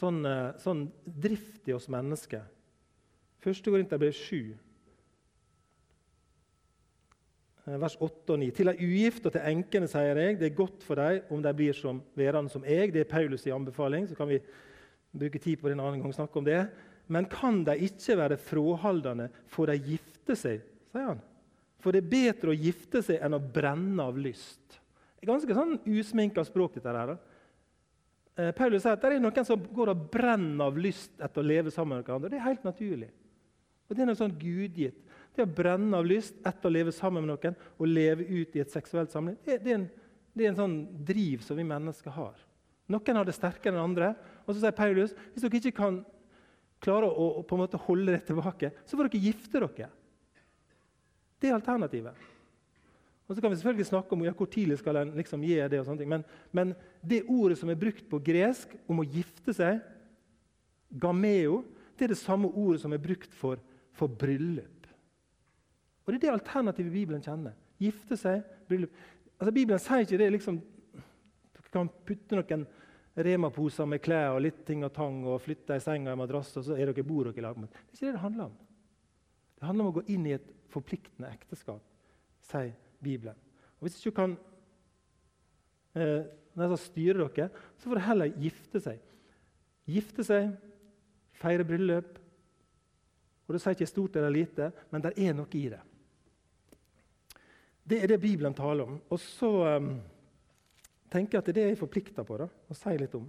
sånn, 0.00 0.24
eh, 0.24 0.56
sånn, 0.64 0.86
drift 1.04 1.68
i 1.68 1.76
oss 1.76 1.92
mennesker. 1.92 2.48
Første 3.44 3.68
Korinterbrev 3.68 4.16
7, 4.16 4.56
eh, 4.56 4.62
vers 7.66 7.96
8 7.98 8.34
og 8.34 8.38
9. 8.38 8.50
Til 8.54 8.70
de 8.70 8.86
ugifte 8.86 9.26
og 9.26 9.34
til 9.34 9.46
enkene 9.50 9.88
sier 9.90 10.18
jeg, 10.20 10.38
det 10.38 10.50
er 10.50 10.58
godt 10.58 10.84
for 10.86 11.00
dem 11.00 11.34
om 11.34 11.42
de 11.42 11.52
blir 11.58 11.74
som 11.74 11.98
værende 12.14 12.52
som 12.52 12.64
jeg. 12.64 12.92
Det 12.94 13.02
er 13.02 13.10
Paulus' 13.10 13.46
i 13.48 13.54
anbefaling. 13.54 14.08
så 14.08 14.14
kan 14.14 14.28
vi 14.28 14.40
bruke 15.18 15.38
tid 15.38 15.56
på 15.56 15.68
det 15.68 15.74
en 15.74 15.80
annen 15.80 16.02
gang 16.02 16.14
snakke 16.14 16.38
om 16.38 16.44
det. 16.44 16.68
Men 17.08 17.26
kan 17.30 17.64
de 17.64 17.76
ikke 17.78 18.16
være 18.18 18.36
fråholdende, 18.36 19.30
får 19.46 19.66
de 19.66 19.78
gifte 19.78 20.36
seg, 20.36 20.62
sier 20.92 21.10
han. 21.10 21.22
For 21.82 21.94
det 21.94 22.04
er 22.04 22.10
bedre 22.10 22.50
å 22.50 22.58
gifte 22.58 23.02
seg 23.02 23.20
enn 23.22 23.36
å 23.36 23.42
brenne 23.42 24.02
av 24.02 24.18
lyst. 24.18 24.78
Det 25.16 25.26
er 25.26 25.32
ganske 25.32 25.54
sånn 25.54 25.78
usminka 25.86 26.44
språk. 26.44 26.74
dette 26.74 26.88
her. 26.88 27.18
Eh, 28.36 28.52
Paulus 28.52 28.82
sier 28.82 28.92
at 28.92 29.00
det 29.02 29.16
er 29.16 29.20
noen 29.20 29.44
som 29.44 29.60
går 29.60 29.90
og 29.94 30.08
brenner 30.12 30.66
av 30.66 30.78
lyst 30.78 31.12
etter 31.20 31.40
å 31.40 31.46
leve 31.46 31.70
sammen 31.70 31.98
med 31.98 32.04
hverandre. 32.04 32.30
Det 32.30 32.38
er 32.38 32.48
helt 32.48 32.64
naturlig. 32.64 33.10
Og 33.88 33.96
Det 33.96 34.02
er 34.02 34.06
noe 34.06 34.18
sånn 34.18 34.38
gudgitt. 34.38 35.05
Det 35.36 35.44
å 35.44 35.52
brenne 35.58 35.98
av 35.98 36.06
lyst 36.08 36.38
etter 36.46 36.70
å 36.70 36.72
leve 36.72 36.94
sammen 36.96 37.24
med 37.26 37.34
noen 37.34 37.56
og 37.76 37.90
leve 37.90 38.24
ut 38.24 38.56
i 38.56 38.62
et 38.62 38.72
seksuelt 38.72 39.12
samliv, 39.12 39.36
det, 39.44 39.58
det, 39.64 39.72
er 39.72 39.80
en, 39.82 39.88
det 40.32 40.46
er 40.46 40.52
en 40.54 40.60
sånn 40.62 40.76
driv 41.06 41.44
som 41.44 41.58
vi 41.60 41.66
mennesker 41.68 42.14
har. 42.16 42.38
Noen 42.92 43.18
har 43.18 43.26
det 43.26 43.34
sterkere 43.36 43.74
enn 43.74 43.82
andre. 43.82 44.12
Og 44.46 44.54
så 44.54 44.62
sier 44.62 44.76
Paulus 44.76 45.12
hvis 45.34 45.44
dere 45.44 45.60
ikke 45.60 45.80
kan 45.82 46.00
klare 46.82 47.08
å, 47.08 47.26
å 47.40 47.44
på 47.46 47.56
en 47.56 47.64
måte 47.64 47.80
holde 47.86 48.14
det 48.14 48.24
tilbake, 48.28 48.70
så 48.86 48.96
får 48.96 49.10
dere 49.10 49.26
gifte 49.26 49.60
dere. 49.60 49.90
Det 51.40 51.50
er 51.50 51.56
alternativet. 51.56 52.32
Og 53.26 53.34
så 53.34 53.42
kan 53.42 53.50
vi 53.50 53.58
selvfølgelig 53.58 53.88
snakke 53.88 54.14
om 54.14 54.22
ja, 54.22 54.32
hvor 54.38 54.48
tidlig 54.50 54.78
skal 54.78 55.00
en 55.00 55.16
liksom 55.18 55.42
gi 55.42 55.56
det. 55.58 55.80
og 55.80 55.88
sånne 55.88 56.02
ting. 56.02 56.12
Men, 56.12 56.24
men, 56.54 56.74
det 57.02 57.24
ordet 57.26 57.58
som 57.58 57.70
er 57.70 57.80
brukt 57.80 58.06
på 58.10 58.20
gresk 58.22 58.76
om 58.86 59.02
å 59.02 59.06
gifte 59.06 59.54
seg, 59.56 59.80
gameo, 61.02 61.64
det 61.98 62.06
er 62.06 62.14
det 62.14 62.20
samme 62.20 62.52
ordet 62.54 62.84
som 62.84 62.94
er 62.94 63.02
brukt 63.02 63.32
for, 63.34 63.58
for 63.98 64.10
bryllup. 64.10 64.75
Og 66.06 66.12
Det 66.12 66.20
er 66.20 66.24
det 66.28 66.32
alternativet 66.38 66.92
Bibelen 66.92 67.22
kjenner. 67.22 67.54
Gifte 67.82 68.16
seg, 68.16 68.44
bryllup. 68.68 68.94
Altså 69.36 69.52
Bibelen 69.52 69.82
sier 69.82 70.06
ikke 70.06 70.20
det 70.20 70.32
liksom 70.32 70.60
Dere 70.96 71.72
kan 71.74 71.90
putte 72.06 72.38
noen 72.38 72.66
Rema-poser 73.16 73.88
med 73.88 74.02
klær 74.04 74.34
og 74.34 74.42
litt 74.44 74.58
ting 74.68 74.82
og 74.84 74.92
tang 74.92 75.22
og 75.24 75.40
flytte 75.40 75.72
ei 75.72 75.80
seng 75.80 76.04
og 76.04 76.12
en 76.12 76.20
madrass, 76.20 76.50
og 76.60 76.66
så 76.66 76.74
er 76.76 76.90
dere 76.90 77.04
bor 77.06 77.24
dere 77.24 77.40
i 77.40 77.44
lag. 77.44 77.56
Det 77.56 77.70
er 77.72 77.94
ikke 77.94 78.04
det 78.04 78.12
det 78.12 78.20
handler 78.20 78.50
om. 78.50 78.58
Det 79.56 79.64
handler 79.64 79.86
om 79.86 79.88
å 79.88 79.94
gå 79.96 80.02
inn 80.12 80.26
i 80.28 80.34
et 80.36 80.50
forpliktende 80.72 81.30
ekteskap. 81.32 81.80
sier 82.44 82.74
Bibelen. 83.00 83.34
Og 83.80 83.88
Hvis 83.88 83.96
ikke 84.00 84.16
kan 84.20 84.36
eh, 85.96 86.76
styre 86.76 87.24
dere, 87.24 87.48
så 87.78 87.88
får 87.88 87.96
dere 87.96 88.08
heller 88.10 88.36
gifte 88.44 88.84
seg. 88.84 89.00
Gifte 89.88 90.24
seg, 90.24 90.52
feire 91.40 91.64
bryllup. 91.64 92.18
Og 93.46 93.54
Det 93.54 93.62
sier 93.62 93.78
ikke 93.78 93.88
stort 93.88 94.16
eller 94.16 94.30
lite, 94.30 94.72
men 94.90 95.00
det 95.00 95.16
er 95.16 95.32
noe 95.32 95.48
i 95.56 95.68
det. 95.72 95.80
Det 97.86 98.02
er 98.02 98.10
det 98.10 98.20
Bibelen 98.22 98.54
taler 98.54 98.88
om. 98.88 98.98
Og 99.14 99.20
så 99.22 99.50
um, 99.78 99.92
tenker 101.12 101.36
jeg 101.36 101.42
at 101.42 101.48
det 101.48 101.52
er 101.52 101.58
det 101.58 101.66
jeg 101.68 101.76
er 101.76 101.82
forplikta 101.84 102.24
på 102.26 102.38
da, 102.40 102.48
å 102.50 102.76
si 102.76 102.94
litt 102.98 103.14
om. 103.18 103.26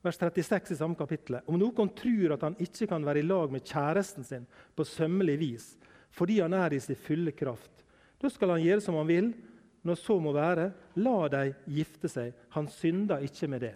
Vers 0.00 0.16
36 0.16 0.72
i 0.72 0.78
samme 0.78 0.96
kapittel. 0.96 1.40
Om 1.44 1.58
noen 1.60 1.90
tror 1.92 2.36
at 2.36 2.46
han 2.46 2.56
ikke 2.62 2.88
kan 2.88 3.04
være 3.04 3.20
i 3.20 3.26
lag 3.26 3.52
med 3.52 3.66
kjæresten 3.66 4.24
sin 4.24 4.46
på 4.76 4.86
sømmelig 4.88 5.36
vis, 5.42 5.66
fordi 6.14 6.38
han 6.40 6.54
er 6.56 6.72
i 6.72 6.80
sin 6.80 6.96
fulle 6.96 7.34
kraft. 7.36 7.84
Da 8.20 8.30
skal 8.32 8.54
han 8.54 8.64
gjøre 8.64 8.84
som 8.84 8.96
han 9.00 9.10
vil. 9.10 9.32
Når 9.80 9.96
så 9.96 10.18
må 10.20 10.34
være, 10.36 10.66
la 11.00 11.16
dem 11.32 11.54
gifte 11.72 12.08
seg. 12.12 12.34
Han 12.52 12.66
synder 12.68 13.22
ikke 13.24 13.48
med 13.48 13.62
det. 13.64 13.74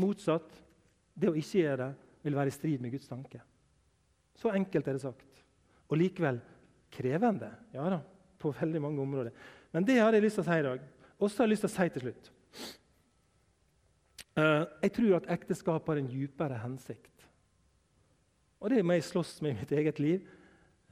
Motsatt, 0.00 0.50
det 1.16 1.30
å 1.30 1.36
ikke 1.36 1.62
gjøre 1.62 1.86
det 1.86 2.08
vil 2.22 2.36
være 2.36 2.52
i 2.52 2.54
strid 2.54 2.82
med 2.84 2.92
Guds 2.92 3.08
tanke. 3.08 3.40
Så 4.36 4.52
enkelt 4.52 4.88
er 4.88 4.96
det 4.96 5.04
sagt. 5.04 5.44
Og 5.88 5.96
likevel 5.96 6.40
krevende. 6.92 7.50
Ja 7.74 7.86
da, 7.92 8.00
på 8.40 8.52
veldig 8.60 8.82
mange 8.82 9.02
områder. 9.02 9.32
Men 9.72 9.86
det 9.86 10.00
har 10.00 10.14
jeg 10.14 10.24
lyst 10.24 10.40
til 10.40 10.44
å 10.44 10.50
si 10.50 10.58
i 10.58 10.66
dag. 10.66 10.84
Og 11.20 11.30
har 11.30 11.46
jeg 11.46 11.52
lyst 11.52 11.66
til 11.66 11.70
å 11.70 11.74
si 11.74 11.88
til 11.92 12.04
slutt 12.06 12.28
uh, 14.40 14.64
Jeg 14.80 14.92
tror 14.96 15.16
at 15.18 15.26
ekteskap 15.36 15.88
har 15.90 16.00
en 16.00 16.08
djupere 16.10 16.60
hensikt. 16.62 17.26
Og 18.60 18.72
det 18.72 18.84
må 18.84 18.96
jeg 18.96 19.08
slåss 19.08 19.38
med 19.44 19.54
i 19.54 19.58
mitt 19.60 19.74
eget 19.76 20.00
liv. 20.02 20.24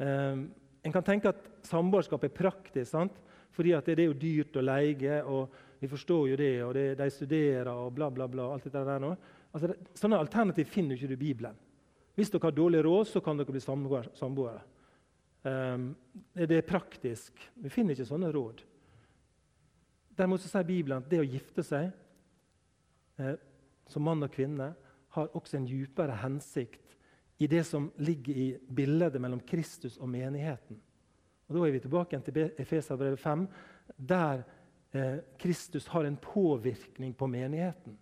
Uh, 0.01 0.47
en 0.85 0.95
kan 0.95 1.05
tenke 1.05 1.33
at 1.33 1.49
samboerskap 1.67 2.25
er 2.25 2.37
praktisk, 2.37 2.93
sant? 2.93 3.17
fordi 3.59 3.73
det 3.83 3.97
er 3.99 4.07
jo 4.07 4.15
dyrt 4.15 4.57
å 4.57 4.63
leie. 4.63 5.23
og 5.25 5.81
Vi 5.81 5.89
forstår 5.91 6.29
jo 6.31 6.37
det, 6.39 6.53
og 6.63 6.75
det, 6.77 6.85
de 6.99 7.11
studerer 7.11 7.73
og 7.73 7.95
bla, 7.97 8.11
bla, 8.11 8.29
bla. 8.31 8.53
alt 8.53 8.69
dette 8.69 8.85
der 8.87 9.03
nå. 9.03 9.17
Altså, 9.51 9.73
det, 9.73 9.97
sånne 9.99 10.21
alternativ 10.21 10.69
finner 10.71 10.95
du 10.95 11.03
ikke 11.03 11.17
i 11.17 11.25
Bibelen. 11.25 11.57
Hvis 12.15 12.31
dere 12.31 12.47
har 12.47 12.55
dårlig 12.55 12.85
råd, 12.85 13.09
så 13.11 13.23
kan 13.25 13.39
dere 13.39 13.55
bli 13.55 13.63
samboere. 13.63 14.61
Det 15.49 16.57
er 16.57 16.67
praktisk. 16.67 17.39
Vi 17.63 17.71
finner 17.73 17.95
ikke 17.95 18.09
sånne 18.09 18.31
råd. 18.35 18.63
Derimot 20.19 20.43
sier 20.43 20.67
Bibelen 20.67 20.99
at 21.03 21.11
det 21.11 21.21
å 21.23 21.27
gifte 21.27 21.63
seg 21.63 21.93
eh, 23.23 23.37
som 23.89 24.05
mann 24.05 24.25
og 24.27 24.33
kvinne 24.35 24.73
har 25.15 25.37
også 25.39 25.61
en 25.61 25.69
djupere 25.69 26.17
hensikt 26.25 26.97
i 27.39 27.47
det 27.47 27.63
som 27.65 27.87
ligger 28.03 28.37
i 28.37 28.49
bildet 28.69 29.21
mellom 29.23 29.41
Kristus 29.47 29.97
og 29.99 30.11
menigheten. 30.11 30.81
Og 31.49 31.55
Da 31.55 31.65
er 31.65 31.73
vi 31.73 31.81
tilbake 31.81 32.21
til 32.27 32.51
Efeserbrevet 32.59 33.21
5, 33.23 33.47
der 33.97 34.43
eh, 34.93 35.19
Kristus 35.39 35.87
har 35.95 36.05
en 36.05 36.17
påvirkning 36.17 37.15
på 37.15 37.27
menigheten. 37.27 37.97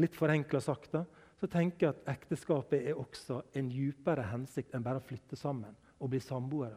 Litt 0.00 0.16
forenkla 0.16 0.60
sagt 0.64 0.96
da, 0.96 1.04
så 1.40 1.48
tenker 1.48 1.86
jeg 1.86 1.94
at 1.94 2.08
ekteskapet 2.12 2.90
er 2.90 2.98
også 3.00 3.40
en 3.56 3.70
djupere 3.72 4.26
hensikt 4.28 4.74
enn 4.76 4.84
bare 4.84 5.00
å 5.00 5.04
flytte 5.04 5.38
sammen 5.40 5.72
og 5.98 6.12
bli 6.12 6.20
samboere. 6.20 6.76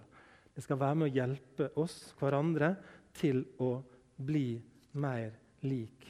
Det 0.55 0.64
skal 0.64 0.80
være 0.80 0.99
med 0.99 1.09
å 1.09 1.16
hjelpe 1.18 1.70
oss 1.82 1.97
hverandre 2.20 2.76
til 3.18 3.43
å 3.59 3.76
bli 4.16 4.61
mer 4.93 5.34
lik 5.66 6.07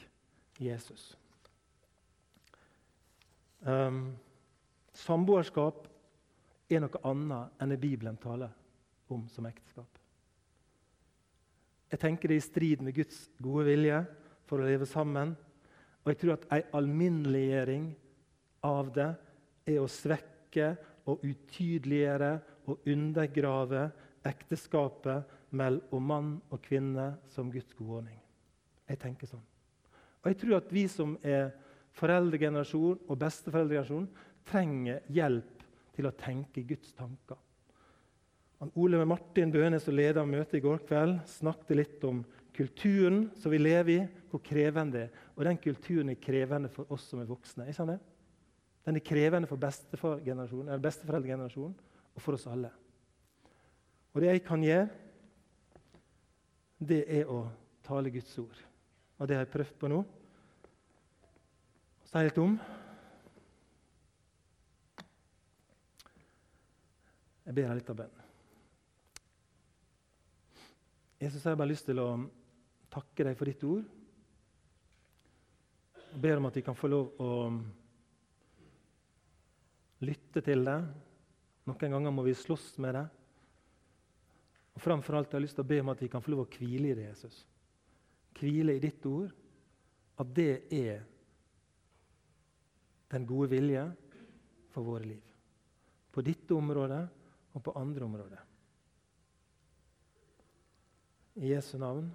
Jesus. 0.60 1.14
Um, 3.64 4.12
samboerskap 4.92 5.88
er 6.70 6.84
noe 6.84 7.02
annet 7.08 7.58
enn 7.58 7.74
det 7.74 7.80
Bibelen 7.80 8.20
taler 8.20 8.52
om 9.10 9.26
som 9.32 9.48
ekteskap. 9.48 9.88
Jeg 11.90 12.02
tenker 12.02 12.30
det 12.30 12.38
er 12.38 12.42
i 12.42 12.44
strid 12.44 12.84
med 12.84 12.94
Guds 12.96 13.26
gode 13.42 13.66
vilje 13.68 14.00
for 14.48 14.60
å 14.60 14.68
leve 14.68 14.86
sammen. 14.88 15.34
Og 16.04 16.12
jeg 16.12 16.20
tror 16.20 16.36
at 16.36 16.48
en 16.52 16.72
alminneliggjøring 16.80 17.92
av 18.64 18.90
det 18.94 19.10
er 19.68 19.80
å 19.80 19.90
svekke 19.90 20.74
og 21.10 21.24
utydeliggjøre 21.24 22.32
og 22.70 22.88
undergrave 22.88 23.88
ekteskapet 24.24 25.32
mellom 25.54 26.06
mann 26.08 26.30
og 26.48 26.62
kvinne 26.64 27.12
som 27.32 27.50
Guds 27.52 27.76
gode 27.76 28.00
ordning. 28.00 28.20
Jeg 28.88 29.00
tenker 29.00 29.28
sånn. 29.28 29.44
Og 30.24 30.30
jeg 30.30 30.40
tror 30.40 30.58
at 30.58 30.70
vi 30.72 30.84
som 30.88 31.18
er 31.20 31.52
foreldregenerasjon 31.98 33.04
og 33.04 33.18
besteforeldregenerasjon, 33.20 34.08
trenger 34.48 35.04
hjelp 35.12 35.64
til 35.94 36.08
å 36.08 36.16
tenke 36.18 36.64
Guds 36.66 36.92
tanker. 36.96 37.38
Ole 38.80 38.96
med 38.96 39.10
Martin 39.10 39.52
Bøhne, 39.52 39.76
som 39.82 39.96
leda 39.96 40.24
møtet 40.24 40.56
i 40.58 40.64
går 40.64 40.80
kveld, 40.88 41.18
snakket 41.28 41.76
litt 41.76 42.04
om 42.08 42.22
kulturen 42.56 43.26
som 43.36 43.52
vi 43.52 43.60
lever 43.60 43.92
i, 43.92 44.00
hvor 44.30 44.40
krevende 44.44 44.96
det 44.96 45.02
er. 45.04 45.22
Og 45.34 45.44
den 45.48 45.60
kulturen 45.60 46.12
er 46.12 46.20
krevende 46.22 46.70
for 46.72 46.88
oss 46.94 47.10
som 47.10 47.20
er 47.20 47.28
voksne. 47.28 47.66
Ikke 47.68 47.76
sant 47.82 47.92
det? 47.92 48.00
Den 48.84 48.98
er 48.98 49.04
krevende 49.04 49.48
for 49.48 49.60
besteforeldregenerasjonen 49.60 51.76
og 52.14 52.22
for 52.22 52.36
oss 52.36 52.46
alle. 52.50 52.70
Og 54.12 54.22
det 54.22 54.30
jeg 54.30 54.44
kan 54.46 54.62
gjøre, 54.62 54.88
det 56.84 57.00
er 57.08 57.30
å 57.30 57.46
tale 57.86 58.12
Guds 58.12 58.34
ord. 58.38 58.58
Og 59.18 59.28
det 59.28 59.38
har 59.38 59.46
jeg 59.46 59.54
prøvd 59.54 59.78
på 59.80 59.90
nå. 59.90 60.02
Si 62.04 62.22
litt 62.22 62.38
om. 62.38 62.58
Jeg 67.44 67.56
ber 67.56 67.68
deg 67.68 67.80
litt 67.80 67.92
av 67.92 67.98
bønn. 67.98 68.20
Jesus, 71.24 71.40
jeg 71.40 71.50
har 71.50 71.58
bare 71.58 71.72
lyst 71.72 71.88
til 71.88 72.00
å 72.02 72.08
takke 72.92 73.26
deg 73.26 73.38
for 73.38 73.48
ditt 73.48 73.64
ord. 73.66 73.84
Og 76.14 76.22
ber 76.22 76.38
om 76.38 76.48
at 76.48 76.58
vi 76.58 76.64
kan 76.64 76.78
få 76.78 76.90
lov 76.92 77.18
å 77.18 77.30
lytte 80.04 80.42
til 80.44 80.64
det. 80.66 80.78
Noen 81.68 81.96
ganger 81.96 82.12
må 82.12 82.24
vi 82.26 82.36
slåss 82.36 82.74
med 82.84 82.96
det. 82.98 83.04
Og 84.74 84.82
Framfor 84.82 85.16
alt 85.16 85.32
har 85.32 85.40
jeg 85.40 85.46
lyst 85.46 85.58
til 85.58 85.64
å 85.64 85.70
be 85.70 85.80
om 85.82 85.92
at 85.92 86.02
vi 86.02 86.10
kan 86.12 86.22
få 86.22 86.34
lov 86.34 86.44
å 86.44 86.50
hvile 86.50 86.90
i 86.90 86.96
det, 86.98 87.08
Jesus. 87.12 87.44
Hvile 88.38 88.74
i 88.74 88.82
ditt 88.82 89.04
ord. 89.06 89.30
At 90.20 90.30
det 90.34 90.66
er 90.74 91.04
den 93.14 93.26
gode 93.26 93.50
vilje 93.54 93.84
for 94.74 94.86
våre 94.86 95.06
liv. 95.06 95.22
På 96.14 96.22
ditt 96.26 96.50
område 96.54 97.00
og 97.54 97.62
på 97.62 97.74
andre 97.78 98.06
områder. 98.06 98.42
I 101.38 101.50
Jesu 101.54 101.76
navn. 101.78 102.10